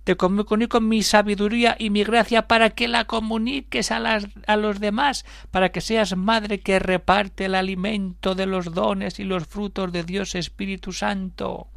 Te 0.04 0.16
comunico 0.18 0.82
mi 0.82 1.02
sabiduría 1.02 1.76
y 1.80 1.90
mi 1.90 2.04
gracia 2.04 2.48
para 2.48 2.70
que 2.70 2.88
la 2.88 3.06
comuniques 3.06 3.90
a, 3.90 4.00
las, 4.00 4.28
a 4.46 4.56
los 4.56 4.80
demás, 4.80 5.26
para 5.50 5.70
que 5.70 5.82
seas 5.82 6.16
madre 6.16 6.60
que 6.60 6.78
reparte 6.78 7.46
el 7.46 7.56
alimento 7.56 8.36
de 8.36 8.46
los 8.46 8.72
dones 8.72 9.20
y 9.20 9.24
los 9.24 9.48
frutos 9.48 9.92
de 9.92 10.04
Dios 10.04 10.36
Espíritu 10.36 10.94
Santo. 10.94 11.70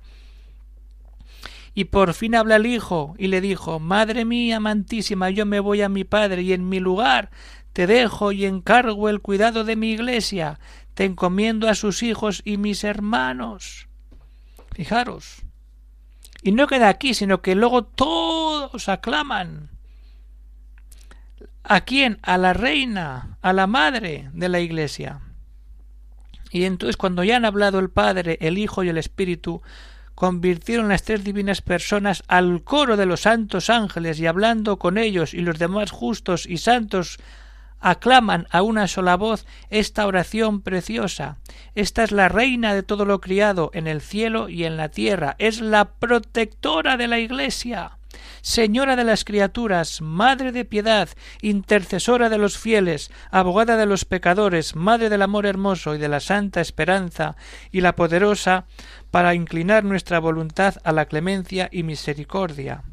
Y 1.78 1.84
por 1.84 2.12
fin 2.12 2.34
habla 2.34 2.56
el 2.56 2.66
hijo 2.66 3.14
y 3.18 3.28
le 3.28 3.40
dijo 3.40 3.78
Madre 3.78 4.24
mía 4.24 4.56
amantísima, 4.56 5.30
yo 5.30 5.46
me 5.46 5.60
voy 5.60 5.80
a 5.80 5.88
mi 5.88 6.02
padre 6.02 6.42
y 6.42 6.52
en 6.52 6.68
mi 6.68 6.80
lugar 6.80 7.30
te 7.72 7.86
dejo 7.86 8.32
y 8.32 8.46
encargo 8.46 9.08
el 9.08 9.20
cuidado 9.20 9.62
de 9.62 9.76
mi 9.76 9.92
iglesia, 9.92 10.58
te 10.94 11.04
encomiendo 11.04 11.68
a 11.68 11.76
sus 11.76 12.02
hijos 12.02 12.42
y 12.44 12.56
mis 12.56 12.82
hermanos. 12.82 13.86
Fijaros. 14.74 15.44
Y 16.42 16.50
no 16.50 16.66
queda 16.66 16.88
aquí, 16.88 17.14
sino 17.14 17.42
que 17.42 17.54
luego 17.54 17.84
todos 17.84 18.88
aclaman. 18.88 19.70
¿A 21.62 21.82
quién? 21.82 22.18
A 22.22 22.38
la 22.38 22.54
reina, 22.54 23.38
a 23.40 23.52
la 23.52 23.68
madre 23.68 24.30
de 24.32 24.48
la 24.48 24.58
iglesia. 24.58 25.20
Y 26.50 26.64
entonces 26.64 26.96
cuando 26.96 27.22
ya 27.22 27.36
han 27.36 27.44
hablado 27.44 27.78
el 27.78 27.88
Padre, 27.88 28.36
el 28.40 28.58
Hijo 28.58 28.82
y 28.82 28.88
el 28.88 28.98
Espíritu, 28.98 29.62
convirtieron 30.18 30.88
las 30.88 31.04
tres 31.04 31.22
divinas 31.22 31.62
personas 31.62 32.24
al 32.26 32.64
coro 32.64 32.96
de 32.96 33.06
los 33.06 33.20
santos 33.20 33.70
ángeles 33.70 34.18
y 34.18 34.26
hablando 34.26 34.76
con 34.76 34.98
ellos 34.98 35.32
y 35.32 35.42
los 35.42 35.60
demás 35.60 35.92
justos 35.92 36.44
y 36.44 36.58
santos 36.58 37.20
aclaman 37.78 38.48
a 38.50 38.62
una 38.62 38.88
sola 38.88 39.16
voz 39.16 39.46
esta 39.70 40.08
oración 40.08 40.60
preciosa. 40.60 41.36
Esta 41.76 42.02
es 42.02 42.10
la 42.10 42.28
reina 42.28 42.74
de 42.74 42.82
todo 42.82 43.04
lo 43.04 43.20
criado 43.20 43.70
en 43.74 43.86
el 43.86 44.00
cielo 44.00 44.48
y 44.48 44.64
en 44.64 44.76
la 44.76 44.88
tierra, 44.88 45.36
es 45.38 45.60
la 45.60 45.84
protectora 45.84 46.96
de 46.96 47.06
la 47.06 47.20
Iglesia. 47.20 47.97
Señora 48.42 48.96
de 48.96 49.04
las 49.04 49.24
criaturas, 49.24 50.00
Madre 50.00 50.52
de 50.52 50.64
piedad, 50.64 51.08
intercesora 51.40 52.28
de 52.28 52.38
los 52.38 52.58
fieles, 52.58 53.10
abogada 53.30 53.76
de 53.76 53.86
los 53.86 54.04
pecadores, 54.04 54.76
Madre 54.76 55.08
del 55.08 55.22
amor 55.22 55.46
hermoso 55.46 55.94
y 55.94 55.98
de 55.98 56.08
la 56.08 56.20
santa 56.20 56.60
esperanza, 56.60 57.36
y 57.70 57.80
la 57.80 57.96
poderosa 57.96 58.66
para 59.10 59.34
inclinar 59.34 59.84
nuestra 59.84 60.18
voluntad 60.18 60.76
a 60.84 60.92
la 60.92 61.06
clemencia 61.06 61.68
y 61.72 61.82
misericordia. 61.82 62.84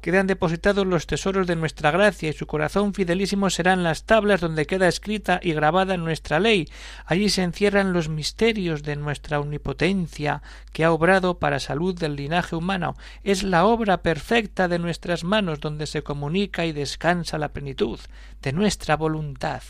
Quedan 0.00 0.26
depositados 0.26 0.86
los 0.86 1.06
tesoros 1.06 1.46
de 1.46 1.56
nuestra 1.56 1.90
gracia 1.90 2.30
y 2.30 2.32
su 2.32 2.46
corazón 2.46 2.94
fidelísimo 2.94 3.50
serán 3.50 3.82
las 3.82 4.04
tablas 4.04 4.40
donde 4.40 4.66
queda 4.66 4.88
escrita 4.88 5.40
y 5.42 5.52
grabada 5.52 5.96
nuestra 5.96 6.40
ley. 6.40 6.68
Allí 7.04 7.28
se 7.28 7.42
encierran 7.42 7.92
los 7.92 8.08
misterios 8.08 8.82
de 8.82 8.96
nuestra 8.96 9.40
omnipotencia 9.40 10.42
que 10.72 10.84
ha 10.84 10.92
obrado 10.92 11.38
para 11.38 11.60
salud 11.60 11.98
del 11.98 12.16
linaje 12.16 12.56
humano. 12.56 12.96
Es 13.24 13.42
la 13.42 13.66
obra 13.66 14.02
perfecta 14.02 14.68
de 14.68 14.78
nuestras 14.78 15.24
manos 15.24 15.60
donde 15.60 15.86
se 15.86 16.02
comunica 16.02 16.66
y 16.66 16.72
descansa 16.72 17.38
la 17.38 17.52
plenitud 17.52 17.98
de 18.42 18.52
nuestra 18.52 18.96
voluntad. 18.96 19.62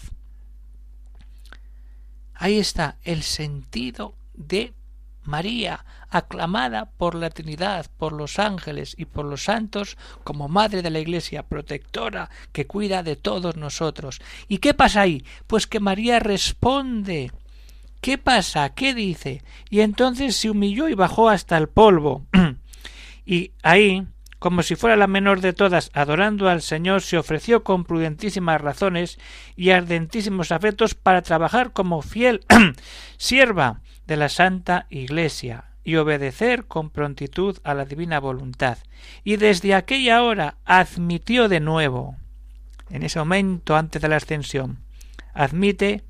Ahí 2.34 2.58
está 2.58 2.98
el 3.02 3.22
sentido 3.22 4.14
de 4.34 4.72
María, 5.24 5.84
aclamada 6.10 6.90
por 6.96 7.14
la 7.14 7.30
Trinidad, 7.30 7.86
por 7.98 8.12
los 8.12 8.38
ángeles 8.38 8.94
y 8.96 9.04
por 9.04 9.24
los 9.24 9.44
santos, 9.44 9.96
como 10.24 10.48
Madre 10.48 10.82
de 10.82 10.90
la 10.90 11.00
Iglesia, 11.00 11.42
protectora, 11.42 12.30
que 12.52 12.66
cuida 12.66 13.02
de 13.02 13.16
todos 13.16 13.56
nosotros. 13.56 14.20
¿Y 14.48 14.58
qué 14.58 14.74
pasa 14.74 15.02
ahí? 15.02 15.24
Pues 15.46 15.66
que 15.66 15.80
María 15.80 16.18
responde. 16.20 17.32
¿Qué 18.00 18.16
pasa? 18.16 18.70
¿Qué 18.70 18.94
dice? 18.94 19.42
Y 19.70 19.80
entonces 19.80 20.36
se 20.36 20.50
humilló 20.50 20.88
y 20.88 20.94
bajó 20.94 21.28
hasta 21.28 21.56
el 21.58 21.68
polvo. 21.68 22.26
y 23.26 23.52
ahí 23.62 24.06
como 24.38 24.62
si 24.62 24.76
fuera 24.76 24.94
la 24.94 25.08
menor 25.08 25.40
de 25.40 25.52
todas, 25.52 25.90
adorando 25.94 26.48
al 26.48 26.62
Señor, 26.62 27.02
se 27.02 27.18
ofreció 27.18 27.64
con 27.64 27.82
prudentísimas 27.82 28.60
razones 28.60 29.18
y 29.56 29.70
ardentísimos 29.70 30.52
afectos 30.52 30.94
para 30.94 31.22
trabajar 31.22 31.72
como 31.72 32.02
fiel 32.02 32.44
sierva 33.16 33.80
de 34.06 34.16
la 34.16 34.28
Santa 34.28 34.86
Iglesia 34.90 35.67
y 35.88 35.96
obedecer 35.96 36.66
con 36.66 36.90
prontitud 36.90 37.56
a 37.64 37.72
la 37.72 37.86
divina 37.86 38.20
voluntad. 38.20 38.76
Y 39.24 39.36
desde 39.36 39.74
aquella 39.74 40.22
hora 40.22 40.56
admitió 40.66 41.48
de 41.48 41.60
nuevo, 41.60 42.14
en 42.90 43.04
ese 43.04 43.18
momento 43.18 43.74
antes 43.74 44.02
de 44.02 44.08
la 44.08 44.16
ascensión, 44.16 44.80
admite 45.32 46.04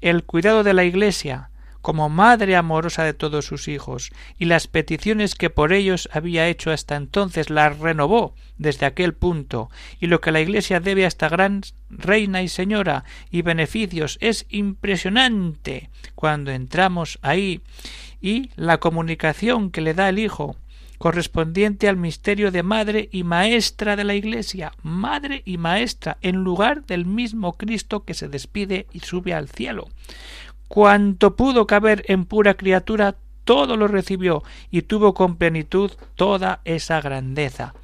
el 0.00 0.22
cuidado 0.22 0.62
de 0.62 0.74
la 0.74 0.84
Iglesia, 0.84 1.50
como 1.86 2.08
madre 2.08 2.56
amorosa 2.56 3.04
de 3.04 3.14
todos 3.14 3.46
sus 3.46 3.68
hijos, 3.68 4.10
y 4.40 4.46
las 4.46 4.66
peticiones 4.66 5.36
que 5.36 5.50
por 5.50 5.72
ellos 5.72 6.08
había 6.12 6.48
hecho 6.48 6.72
hasta 6.72 6.96
entonces 6.96 7.48
las 7.48 7.78
renovó 7.78 8.34
desde 8.58 8.86
aquel 8.86 9.14
punto, 9.14 9.70
y 10.00 10.08
lo 10.08 10.20
que 10.20 10.32
la 10.32 10.40
Iglesia 10.40 10.80
debe 10.80 11.04
a 11.04 11.06
esta 11.06 11.28
gran 11.28 11.60
reina 11.88 12.42
y 12.42 12.48
señora 12.48 13.04
y 13.30 13.42
beneficios 13.42 14.18
es 14.20 14.46
impresionante 14.48 15.88
cuando 16.16 16.50
entramos 16.50 17.20
ahí, 17.22 17.60
y 18.20 18.50
la 18.56 18.78
comunicación 18.78 19.70
que 19.70 19.80
le 19.80 19.94
da 19.94 20.08
el 20.08 20.18
Hijo, 20.18 20.56
correspondiente 20.98 21.88
al 21.88 21.96
misterio 21.96 22.50
de 22.50 22.64
madre 22.64 23.08
y 23.12 23.22
maestra 23.22 23.94
de 23.94 24.02
la 24.02 24.14
Iglesia, 24.14 24.72
madre 24.82 25.42
y 25.44 25.56
maestra, 25.56 26.18
en 26.20 26.36
lugar 26.36 26.84
del 26.84 27.06
mismo 27.06 27.52
Cristo 27.52 28.04
que 28.04 28.14
se 28.14 28.26
despide 28.26 28.86
y 28.92 29.00
sube 29.00 29.34
al 29.34 29.48
cielo. 29.48 29.88
Cuanto 30.68 31.36
pudo 31.36 31.66
caber 31.66 32.04
en 32.08 32.24
pura 32.24 32.54
criatura, 32.54 33.16
todo 33.44 33.76
lo 33.76 33.86
recibió 33.86 34.42
y 34.70 34.82
tuvo 34.82 35.14
con 35.14 35.36
plenitud 35.36 35.92
toda 36.16 36.60
esa 36.64 37.00
grandeza. 37.00 37.74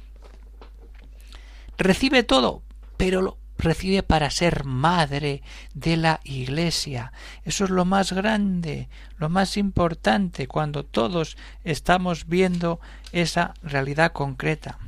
Recibe 1.77 2.23
todo, 2.23 2.61
pero 2.97 3.21
lo 3.21 3.37
recibe 3.57 4.03
para 4.03 4.29
ser 4.29 4.65
madre 4.65 5.41
de 5.73 5.97
la 5.97 6.19
Iglesia. 6.23 7.13
Eso 7.45 7.63
es 7.63 7.69
lo 7.69 7.85
más 7.85 8.11
grande, 8.11 8.89
lo 9.17 9.29
más 9.29 9.57
importante 9.57 10.47
cuando 10.47 10.83
todos 10.83 11.37
estamos 11.63 12.27
viendo 12.27 12.79
esa 13.11 13.53
realidad 13.63 14.11
concreta. 14.11 14.79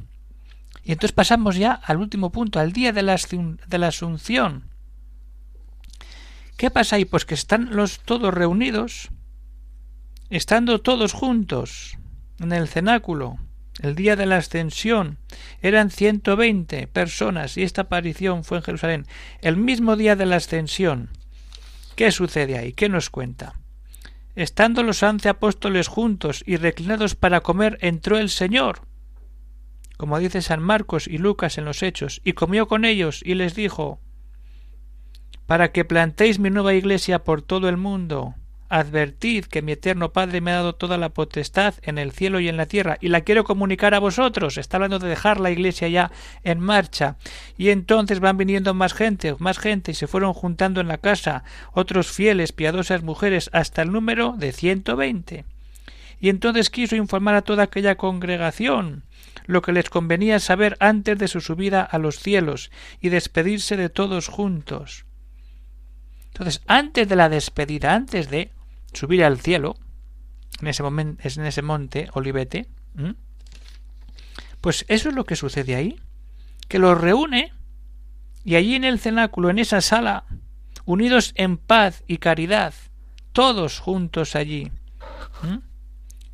Y 0.84 0.92
entonces 0.92 1.14
pasamos 1.14 1.56
ya 1.56 1.72
al 1.72 1.98
último 1.98 2.32
punto, 2.32 2.60
al 2.60 2.74
día 2.74 2.92
de 2.92 3.02
la, 3.02 3.18
de 3.68 3.78
la 3.78 3.88
Asunción. 3.88 4.75
¿Qué 6.58 6.70
pasa 6.72 6.96
ahí? 6.96 7.06
Pues 7.06 7.26
que 7.26 7.34
están 7.34 7.76
los 7.76 8.00
todos 8.00 8.34
reunidos, 8.34 9.10
estando 10.30 10.80
todos 10.82 11.12
juntos 11.12 11.98
en 12.40 12.54
el 12.54 12.68
cenáculo, 12.68 13.40
el 13.82 13.96
día 13.96 14.16
de 14.16 14.26
la 14.26 14.38
ascensión, 14.38 15.20
eran 15.62 15.90
ciento 15.90 16.38
veinte 16.38 16.88
personas 16.88 17.58
y 17.58 17.64
esta 17.64 17.84
aparición 17.84 18.46
fue 18.46 18.58
en 18.58 18.64
Jerusalén, 18.64 19.06
el 19.42 19.58
mismo 19.58 19.98
día 19.98 20.16
de 20.16 20.26
la 20.26 20.38
ascensión. 20.38 21.10
¿Qué 21.98 22.12
sucede 22.12 22.58
ahí? 22.58 22.72
¿Qué 22.72 22.88
nos 22.88 23.10
cuenta? 23.10 23.60
Estando 24.36 24.82
los 24.84 25.04
once 25.04 25.28
apóstoles 25.28 25.88
juntos 25.88 26.44
y 26.46 26.56
reclinados 26.56 27.16
para 27.16 27.42
comer, 27.42 27.78
entró 27.82 28.18
el 28.18 28.30
Señor, 28.30 28.82
como 29.98 30.20
dice 30.20 30.42
San 30.42 30.62
Marcos 30.62 31.08
y 31.08 31.18
Lucas 31.18 31.58
en 31.58 31.66
los 31.66 31.84
Hechos, 31.84 32.22
y 32.24 32.34
comió 32.34 32.68
con 32.68 32.86
ellos 32.86 33.22
y 33.24 33.36
les 33.36 33.56
dijo 33.56 34.00
para 35.48 35.72
que 35.72 35.86
plantéis 35.86 36.40
mi 36.40 36.50
nueva 36.50 36.74
iglesia 36.74 37.24
por 37.24 37.42
todo 37.42 37.70
el 37.70 37.78
mundo. 37.78 38.36
Advertid 38.68 39.46
que 39.46 39.62
mi 39.62 39.74
eterno 39.74 40.12
Padre 40.12 40.42
me 40.42 40.52
ha 40.52 40.56
dado 40.56 40.74
toda 40.74 40.98
la 40.98 41.10
potestad 41.10 41.76
en 41.84 42.00
el 42.00 42.12
cielo 42.12 42.40
y 42.40 42.50
en 42.50 42.58
la 42.58 42.66
tierra, 42.66 42.98
y 43.00 43.10
la 43.10 43.22
quiero 43.22 43.44
comunicar 43.44 43.94
a 43.94 44.00
vosotros. 44.00 44.58
Está 44.58 44.78
hablando 44.78 44.98
de 44.98 45.08
dejar 45.08 45.40
la 45.40 45.52
iglesia 45.52 45.88
ya 45.88 46.12
en 46.44 46.60
marcha. 46.60 47.18
Y 47.58 47.70
entonces 47.70 48.20
van 48.20 48.38
viniendo 48.38 48.74
más 48.74 48.94
gente, 48.94 49.36
más 49.38 49.60
gente, 49.60 49.92
y 49.92 49.94
se 49.94 50.08
fueron 50.08 50.34
juntando 50.34 50.82
en 50.82 50.88
la 50.88 50.98
casa 50.98 51.44
otros 51.74 52.08
fieles, 52.08 52.52
piadosas 52.54 53.04
mujeres, 53.04 53.50
hasta 53.54 53.84
el 53.84 53.92
número 53.92 54.34
de 54.36 54.52
ciento 54.52 54.96
veinte. 54.96 55.46
Y 56.20 56.30
entonces 56.30 56.72
quiso 56.72 56.96
informar 56.96 57.36
a 57.36 57.44
toda 57.44 57.64
aquella 57.64 57.96
congregación 57.96 59.04
lo 59.46 59.62
que 59.62 59.74
les 59.74 59.90
convenía 59.90 60.40
saber 60.40 60.76
antes 60.80 61.20
de 61.20 61.28
su 61.28 61.40
subida 61.40 61.84
a 61.84 62.00
los 62.00 62.18
cielos, 62.18 62.72
y 63.00 63.10
despedirse 63.10 63.78
de 63.78 63.90
todos 63.90 64.28
juntos. 64.28 65.05
Entonces, 66.36 66.62
antes 66.68 67.08
de 67.08 67.16
la 67.16 67.30
despedida, 67.30 67.96
antes 67.96 68.30
de 68.30 68.52
subir 68.92 69.24
al 69.24 69.40
cielo, 69.40 69.78
en 70.60 70.68
ese 70.68 70.84
momento, 70.84 71.24
en 71.24 71.46
ese 71.46 71.62
monte 71.62 72.10
Olivete, 72.12 72.68
pues 74.60 74.84
eso 74.90 75.08
es 75.08 75.16
lo 75.16 75.24
que 75.24 75.38
sucede 75.38 75.76
ahí, 75.76 75.98
que 76.68 76.78
los 76.78 77.00
reúne 77.00 77.54
y 78.44 78.56
allí 78.56 78.76
en 78.76 78.84
el 78.84 79.00
cenáculo, 79.00 79.50
en 79.50 79.60
esa 79.60 79.80
sala, 79.80 80.26
unidos 80.84 81.32
en 81.36 81.56
paz 81.56 82.04
y 82.06 82.18
caridad, 82.18 82.74
todos 83.32 83.80
juntos 83.80 84.36
allí, 84.36 84.74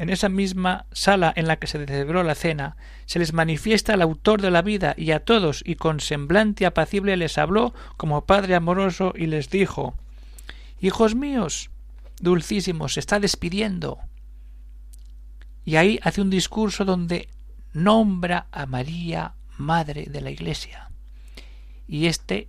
en 0.02 0.10
esa 0.10 0.30
misma 0.30 0.88
sala 0.92 1.32
en 1.36 1.48
la 1.48 1.58
que 1.58 1.68
se 1.68 1.86
celebró 1.86 2.24
la 2.24 2.34
cena, 2.34 2.76
se 3.06 3.20
les 3.20 3.34
manifiesta 3.34 3.94
el 3.94 4.02
autor 4.02 4.42
de 4.42 4.50
la 4.50 4.64
vida 4.64 4.96
y 4.98 5.12
a 5.12 5.24
todos 5.24 5.62
y 5.64 5.76
con 5.76 6.00
semblante 6.00 6.66
apacible 6.66 7.16
les 7.18 7.38
habló 7.38 7.76
como 7.98 8.26
Padre 8.26 8.56
amoroso 8.56 9.14
y 9.16 9.28
les 9.28 9.52
dijo 9.52 9.94
Hijos 10.80 11.14
míos, 11.14 11.70
dulcísimos, 12.20 12.96
se 12.96 13.00
está 13.00 13.20
despidiendo. 13.20 14.00
Y 15.66 15.76
ahí 15.76 16.00
hace 16.02 16.22
un 16.22 16.32
discurso 16.32 16.84
donde 16.84 17.30
nombra 17.72 18.48
a 18.52 18.66
María, 18.66 19.36
Madre 19.60 20.08
de 20.10 20.22
la 20.22 20.32
Iglesia. 20.32 20.90
Y 21.88 22.08
este 22.08 22.48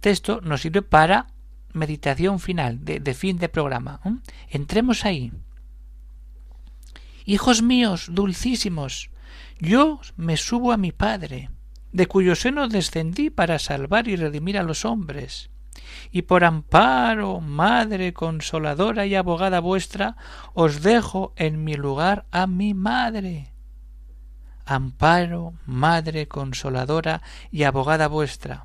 texto 0.00 0.40
nos 0.40 0.62
sirve 0.62 0.82
para 0.82 1.28
meditación 1.72 2.40
final, 2.40 2.84
de, 2.84 3.14
fin 3.14 3.38
de 3.38 3.48
programa. 3.48 4.00
Entremos 4.50 5.04
ahí. 5.04 5.30
Hijos 7.28 7.60
míos, 7.60 8.06
dulcísimos, 8.10 9.10
yo 9.58 10.00
me 10.16 10.38
subo 10.38 10.72
a 10.72 10.78
mi 10.78 10.92
Padre, 10.92 11.50
de 11.92 12.06
cuyo 12.06 12.34
seno 12.34 12.68
descendí 12.68 13.28
para 13.28 13.58
salvar 13.58 14.08
y 14.08 14.16
redimir 14.16 14.56
a 14.56 14.62
los 14.62 14.86
hombres. 14.86 15.50
Y 16.10 16.22
por 16.22 16.42
amparo, 16.42 17.42
Madre 17.42 18.14
consoladora 18.14 19.04
y 19.04 19.14
abogada 19.14 19.60
vuestra, 19.60 20.16
os 20.54 20.80
dejo 20.80 21.34
en 21.36 21.64
mi 21.64 21.74
lugar 21.74 22.24
a 22.30 22.46
mi 22.46 22.72
Madre. 22.72 23.52
Amparo, 24.64 25.52
Madre 25.66 26.28
consoladora 26.28 27.20
y 27.50 27.64
abogada 27.64 28.08
vuestra, 28.08 28.64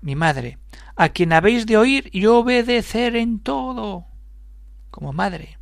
mi 0.00 0.16
Madre, 0.16 0.56
a 0.96 1.10
quien 1.10 1.34
habéis 1.34 1.66
de 1.66 1.76
oír 1.76 2.08
y 2.10 2.24
obedecer 2.24 3.16
en 3.16 3.38
todo, 3.38 4.06
como 4.90 5.12
Madre 5.12 5.58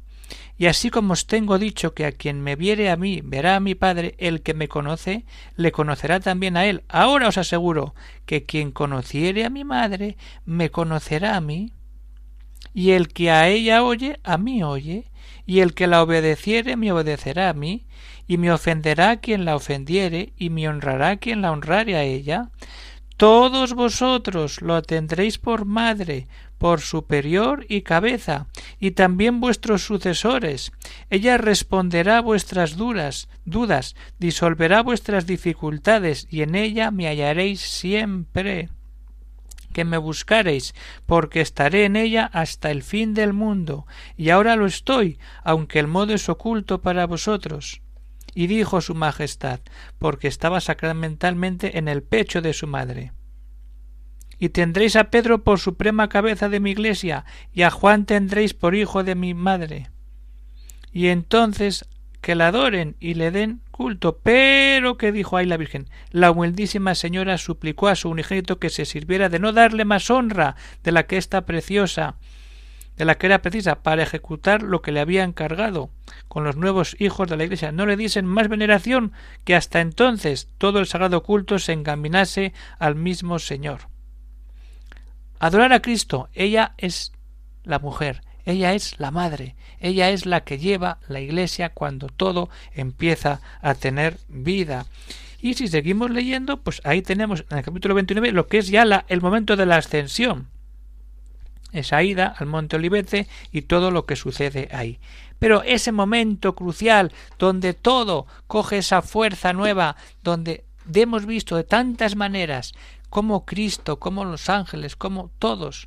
y 0.57 0.67
así 0.67 0.91
como 0.91 1.15
os 1.15 1.27
tengo 1.27 1.59
dicho 1.59 1.95
que 1.95 2.07
a 2.07 2.13
quien 2.13 2.41
me 2.41 2.55
viere 2.55 2.91
a 2.91 2.97
mí 2.97 3.21
verá 3.25 3.57
a 3.57 3.61
mi 3.61 3.75
Padre, 3.75 4.15
el 4.19 4.43
que 4.43 4.55
me 4.55 4.69
conoce, 4.69 5.25
le 5.57 5.73
conocerá 5.73 6.21
también 6.21 6.57
a 6.57 6.67
él. 6.67 6.85
Ahora 6.89 7.29
os 7.29 7.39
aseguro 7.39 7.95
que 8.25 8.45
quien 8.45 8.71
conociere 8.71 9.45
a 9.45 9.51
mi 9.51 9.65
madre, 9.65 10.17
me 10.45 10.71
conocerá 10.71 11.37
a 11.37 11.41
mí. 11.41 11.73
Y 12.73 12.93
el 12.93 13.09
que 13.09 13.31
a 13.31 13.49
ella 13.49 13.83
oye, 13.83 14.21
a 14.23 14.39
mí 14.39 14.63
oye, 14.63 15.05
y 15.45 15.61
el 15.61 15.75
que 15.75 15.89
la 15.89 16.03
obedeciere, 16.03 16.77
me 16.77 16.93
obedecerá 16.93 17.49
a 17.49 17.55
mí, 17.55 17.87
y 18.27 18.39
me 18.39 18.53
ofenderá 18.53 19.17
quien 19.17 19.45
la 19.45 19.57
ofendiere, 19.57 20.33
y 20.37 20.51
me 20.51 20.69
honrará 20.69 21.17
quien 21.17 21.43
la 21.43 21.53
honrare 21.53 21.97
a 21.97 22.05
ella. 22.05 22.51
Todos 23.17 23.75
vosotros 23.75 24.61
lo 24.61 24.83
tendréis 24.83 25.39
por 25.39 25.65
madre, 25.65 26.27
por 26.65 26.81
superior 26.81 27.67
y 27.69 27.83
cabeza, 27.83 28.47
y 28.81 28.93
también 28.93 29.39
vuestros 29.39 29.85
sucesores. 29.85 30.73
Ella 31.11 31.37
responderá 31.37 32.23
vuestras 32.23 32.79
duras, 32.79 33.29
dudas, 33.45 33.95
disolverá 34.19 34.83
vuestras 34.83 35.27
dificultades, 35.27 36.27
y 36.31 36.41
en 36.41 36.55
ella 36.55 36.91
me 36.91 37.07
hallaréis 37.07 37.61
siempre 37.61 38.71
que 39.75 39.85
me 39.85 39.99
buscareis, 39.99 40.75
porque 41.05 41.43
estaré 41.43 41.85
en 41.85 41.97
ella 41.97 42.31
hasta 42.33 42.71
el 42.71 42.83
fin 42.83 43.13
del 43.13 43.35
mundo, 43.35 43.87
y 44.17 44.31
ahora 44.31 44.57
lo 44.57 44.65
estoy, 44.65 45.19
aunque 45.43 45.79
el 45.79 45.87
modo 45.87 46.15
es 46.15 46.31
oculto 46.31 46.81
para 46.81 47.07
vosotros. 47.07 47.83
Y 48.35 48.47
dijo 48.47 48.81
su 48.81 48.95
majestad, 48.95 49.61
porque 49.99 50.29
estaba 50.29 50.63
sacramentalmente 50.63 51.77
en 51.77 51.89
el 51.89 52.03
pecho 52.03 52.41
de 52.41 52.55
su 52.55 52.67
madre 52.67 53.13
y 54.39 54.51
tendréis 54.51 54.97
a 54.97 55.05
Pedro 55.11 55.45
por 55.45 55.59
suprema 55.59 56.09
cabeza 56.09 56.49
de 56.49 56.61
mi 56.61 56.71
iglesia, 56.71 57.25
y 57.53 57.63
a 57.63 57.71
Juan 57.71 58.07
tendréis 58.07 58.55
por 58.55 58.75
hijo 58.75 59.05
de 59.05 59.15
mi 59.15 59.35
madre. 59.35 59.91
Y 60.93 61.09
entonces 61.09 61.87
que 62.25 62.35
la 62.35 62.49
adoren 62.49 62.97
y 63.01 63.15
le 63.15 63.31
den 63.31 63.61
culto. 63.71 64.19
Pero 64.23 64.97
que 64.97 65.13
dijo 65.13 65.37
ahí 65.37 65.45
la 65.45 65.59
Virgen, 65.59 65.91
la 66.11 66.31
humildísima 66.31 66.95
señora 66.95 67.37
suplicó 67.37 67.89
a 67.89 67.97
su 67.97 68.09
unigénito 68.09 68.59
que 68.59 68.71
se 68.71 68.87
sirviera 68.87 69.29
de 69.29 69.39
no 69.39 69.53
darle 69.53 69.85
más 69.85 70.09
honra 70.09 70.57
de 70.83 70.91
la 70.91 71.07
que 71.07 71.19
está 71.19 71.45
preciosa, 71.45 72.17
de 72.97 73.05
la 73.05 73.17
que 73.17 73.27
era 73.27 73.43
precisa 73.43 73.83
para 73.83 74.05
ejecutar 74.05 74.63
lo 74.63 74.81
que 74.81 74.91
le 74.91 75.01
había 75.01 75.23
encargado 75.23 75.91
con 76.27 76.45
los 76.45 76.57
nuevos 76.57 76.97
hijos 76.99 77.29
de 77.29 77.37
la 77.37 77.45
Iglesia. 77.45 77.73
No 77.73 77.85
le 77.85 77.99
diesen 77.99 78.25
más 78.25 78.49
veneración 78.49 79.13
que 79.45 79.55
hasta 79.55 79.83
entonces 79.83 80.49
todo 80.57 80.79
el 80.79 80.87
sagrado 80.87 81.23
culto 81.25 81.59
se 81.59 81.73
encaminase 81.73 82.55
al 82.79 82.95
mismo 82.95 83.39
Señor. 83.39 83.94
Adorar 85.39 85.73
a 85.73 85.81
Cristo, 85.81 86.29
ella 86.33 86.75
es 86.79 87.13
la 87.65 87.79
mujer, 87.79 88.23
ella 88.45 88.75
es 88.75 88.99
la 88.99 89.11
madre, 89.11 89.57
ella 89.81 90.11
es 90.11 90.27
la 90.27 90.45
que 90.45 90.59
lleva 90.59 90.99
la 91.09 91.21
iglesia 91.21 91.71
cuando 91.71 92.09
todo 92.09 92.51
empieza 92.75 93.41
a 93.61 93.75
tener 93.75 94.19
vida. 94.29 94.87
Y 95.41 95.55
si 95.55 95.69
seguimos 95.69 96.11
leyendo, 96.11 96.63
pues 96.63 96.81
ahí 96.85 97.03
tenemos 97.03 97.45
en 97.51 97.59
el 97.59 97.65
capítulo 97.65 97.95
29 97.95 98.33
lo 98.33 98.47
que 98.47 98.59
es 98.59 98.69
ya 98.69 99.05
el 99.09 99.21
momento 99.21 99.57
de 99.57 99.67
la 99.67 99.77
ascensión. 99.77 100.49
Esa 101.73 102.03
ida 102.03 102.35
al 102.39 102.47
monte 102.47 102.77
Olivete 102.77 103.27
y 103.51 103.63
todo 103.63 103.91
lo 103.91 104.07
que 104.07 104.17
sucede 104.17 104.69
ahí. 104.73 105.01
Pero 105.39 105.63
ese 105.63 105.93
momento 105.93 106.55
crucial 106.55 107.13
donde 107.39 107.75
todo 107.75 108.27
coge 108.47 108.79
esa 108.79 109.03
fuerza 109.03 109.53
nueva, 109.53 109.97
donde 110.23 110.65
hemos 110.95 111.27
visto 111.27 111.57
de 111.57 111.65
tantas 111.65 112.15
maneras 112.17 112.73
cómo 113.15 113.45
Cristo, 113.47 114.01
cómo 114.01 114.25
los 114.25 114.51
ángeles, 114.51 114.97
cómo 114.97 115.31
todos 115.39 115.87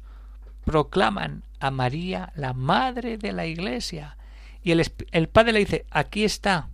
proclaman 0.63 1.43
a 1.59 1.71
María 1.71 2.31
la 2.37 2.53
madre 2.53 3.17
de 3.17 3.33
la 3.33 3.45
Iglesia. 3.45 4.15
Y 4.63 4.71
el, 4.71 4.89
el 5.11 5.27
Padre 5.27 5.51
le 5.51 5.59
dice, 5.59 5.85
aquí 5.91 6.23
está 6.23 6.69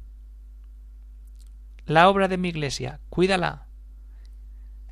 la 1.87 2.07
obra 2.07 2.27
de 2.27 2.37
mi 2.37 2.49
Iglesia, 2.49 2.99
cuídala. 3.09 3.65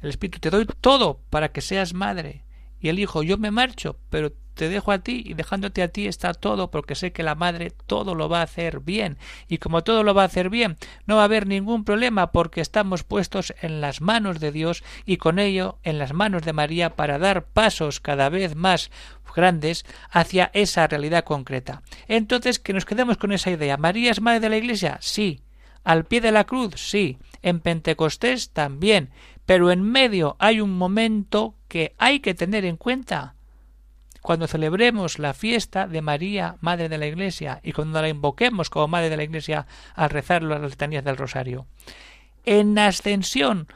El 0.01 0.09
Espíritu, 0.09 0.39
te 0.39 0.49
doy 0.49 0.65
todo 0.65 1.19
para 1.29 1.51
que 1.51 1.61
seas 1.61 1.93
madre. 1.93 2.43
Y 2.81 2.89
el 2.89 2.99
Hijo, 2.99 3.23
yo 3.23 3.37
me 3.37 3.51
marcho, 3.51 3.97
pero 4.09 4.33
te 4.53 4.69
dejo 4.69 4.91
a 4.91 4.99
ti 4.99 5.23
y 5.25 5.33
dejándote 5.33 5.81
a 5.81 5.87
ti 5.87 6.07
está 6.07 6.33
todo 6.33 6.71
porque 6.71 6.95
sé 6.95 7.13
que 7.13 7.23
la 7.23 7.35
madre 7.35 7.71
todo 7.87 8.15
lo 8.15 8.27
va 8.27 8.41
a 8.41 8.43
hacer 8.43 8.81
bien 8.81 9.17
y 9.47 9.59
como 9.59 9.81
todo 9.81 10.03
lo 10.03 10.13
va 10.13 10.23
a 10.23 10.25
hacer 10.25 10.49
bien 10.49 10.77
no 11.05 11.15
va 11.15 11.21
a 11.21 11.25
haber 11.25 11.47
ningún 11.47 11.85
problema 11.85 12.31
porque 12.31 12.59
estamos 12.59 13.03
puestos 13.03 13.53
en 13.61 13.79
las 13.79 14.01
manos 14.01 14.41
de 14.41 14.51
Dios 14.51 14.83
y 15.05 15.17
con 15.17 15.39
ello 15.39 15.79
en 15.83 15.97
las 15.97 16.13
manos 16.13 16.43
de 16.43 16.53
María 16.53 16.95
para 16.95 17.17
dar 17.17 17.45
pasos 17.45 18.01
cada 18.01 18.27
vez 18.29 18.55
más 18.55 18.91
grandes 19.35 19.85
hacia 20.09 20.51
esa 20.53 20.87
realidad 20.87 21.23
concreta. 21.23 21.81
Entonces 22.07 22.59
que 22.59 22.73
nos 22.73 22.85
quedemos 22.85 23.17
con 23.17 23.31
esa 23.31 23.51
idea. 23.51 23.77
¿María 23.77 24.11
es 24.11 24.21
madre 24.21 24.41
de 24.41 24.49
la 24.49 24.57
Iglesia? 24.57 24.97
Sí. 25.01 25.41
¿Al 25.83 26.05
pie 26.05 26.21
de 26.21 26.31
la 26.31 26.43
cruz? 26.43 26.73
Sí. 26.75 27.17
En 27.41 27.59
Pentecostés 27.59 28.51
también. 28.51 29.09
Pero 29.51 29.69
en 29.69 29.81
medio 29.83 30.37
hay 30.39 30.61
un 30.61 30.77
momento 30.77 31.55
que 31.67 31.93
hay 31.97 32.21
que 32.21 32.33
tener 32.33 32.63
en 32.63 32.77
cuenta 32.77 33.35
cuando 34.21 34.47
celebremos 34.47 35.19
la 35.19 35.33
fiesta 35.33 35.87
de 35.87 36.01
María, 36.01 36.55
Madre 36.61 36.87
de 36.87 36.97
la 36.97 37.05
Iglesia, 37.05 37.59
y 37.61 37.73
cuando 37.73 38.01
la 38.01 38.07
invoquemos 38.07 38.69
como 38.69 38.87
Madre 38.87 39.09
de 39.09 39.17
la 39.17 39.25
Iglesia 39.25 39.67
al 39.93 40.09
rezar 40.09 40.41
las 40.41 40.61
letanías 40.61 41.03
del 41.03 41.17
Rosario. 41.17 41.65
En 42.45 42.79
ascensión, 42.79 43.67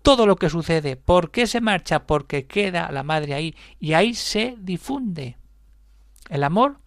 todo 0.00 0.24
lo 0.24 0.36
que 0.36 0.48
sucede, 0.48 0.96
¿por 0.96 1.30
qué 1.30 1.46
se 1.46 1.60
marcha? 1.60 2.06
Porque 2.06 2.46
queda 2.46 2.90
la 2.90 3.02
Madre 3.02 3.34
ahí, 3.34 3.54
y 3.78 3.92
ahí 3.92 4.14
se 4.14 4.56
difunde 4.58 5.36
el 6.30 6.44
amor 6.44 6.78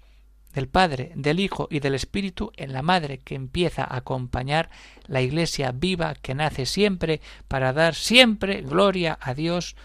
del 0.54 0.68
Padre, 0.68 1.12
del 1.16 1.40
Hijo 1.40 1.68
y 1.70 1.80
del 1.80 1.96
Espíritu 1.96 2.52
en 2.56 2.74
la 2.74 2.82
Madre 2.82 3.18
que 3.18 3.36
empieza 3.36 3.84
a 3.84 3.98
acompañar 3.98 4.70
la 5.08 5.22
Iglesia 5.22 5.72
viva 5.72 6.16
que 6.16 6.36
nace 6.36 6.66
siempre 6.66 7.22
para 7.48 7.74
dar 7.74 7.96
siempre 7.96 8.62
gloria 8.62 9.18
a 9.20 9.34
Dios 9.34 9.76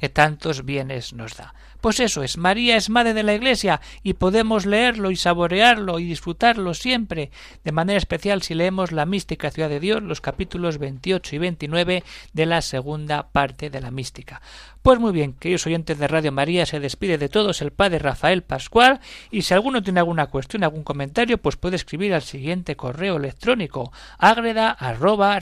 que 0.00 0.08
tantos 0.08 0.64
bienes 0.64 1.12
nos 1.12 1.36
da. 1.36 1.54
Pues 1.86 2.00
eso 2.00 2.24
es, 2.24 2.36
María 2.36 2.76
es 2.76 2.90
madre 2.90 3.14
de 3.14 3.22
la 3.22 3.34
Iglesia 3.34 3.80
y 4.02 4.14
podemos 4.14 4.66
leerlo 4.66 5.12
y 5.12 5.16
saborearlo 5.16 6.00
y 6.00 6.04
disfrutarlo 6.04 6.74
siempre, 6.74 7.30
de 7.62 7.70
manera 7.70 7.96
especial 7.96 8.42
si 8.42 8.54
leemos 8.54 8.90
la 8.90 9.06
mística 9.06 9.52
ciudad 9.52 9.68
de 9.68 9.78
Dios, 9.78 10.02
los 10.02 10.20
capítulos 10.20 10.78
28 10.78 11.36
y 11.36 11.38
29 11.38 12.02
de 12.32 12.46
la 12.46 12.60
segunda 12.60 13.28
parte 13.28 13.70
de 13.70 13.80
la 13.80 13.92
mística. 13.92 14.42
Pues 14.86 15.00
muy 15.00 15.10
bien, 15.10 15.32
queridos 15.32 15.66
oyentes 15.66 15.98
de 15.98 16.06
Radio 16.06 16.30
María, 16.30 16.64
se 16.64 16.78
despide 16.78 17.18
de 17.18 17.28
todos 17.28 17.60
el 17.60 17.72
padre 17.72 17.98
Rafael 17.98 18.44
Pascual 18.44 19.00
y 19.32 19.42
si 19.42 19.52
alguno 19.52 19.82
tiene 19.82 19.98
alguna 19.98 20.26
cuestión, 20.26 20.62
algún 20.62 20.84
comentario, 20.84 21.38
pues 21.38 21.56
puede 21.56 21.74
escribir 21.74 22.14
al 22.14 22.22
siguiente 22.22 22.76
correo 22.76 23.16
electrónico 23.16 23.92
agreda 24.16 24.70
arroba 24.70 25.40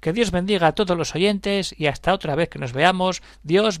Que 0.00 0.12
Dios 0.12 0.30
bendiga 0.30 0.66
a 0.68 0.72
todos 0.76 0.96
los 0.96 1.14
oyentes 1.16 1.74
y 1.76 1.86
hasta 1.86 2.14
otra 2.14 2.36
vez 2.36 2.50
que 2.50 2.60
nos 2.60 2.72
veamos, 2.72 3.20
Dios 3.42 3.80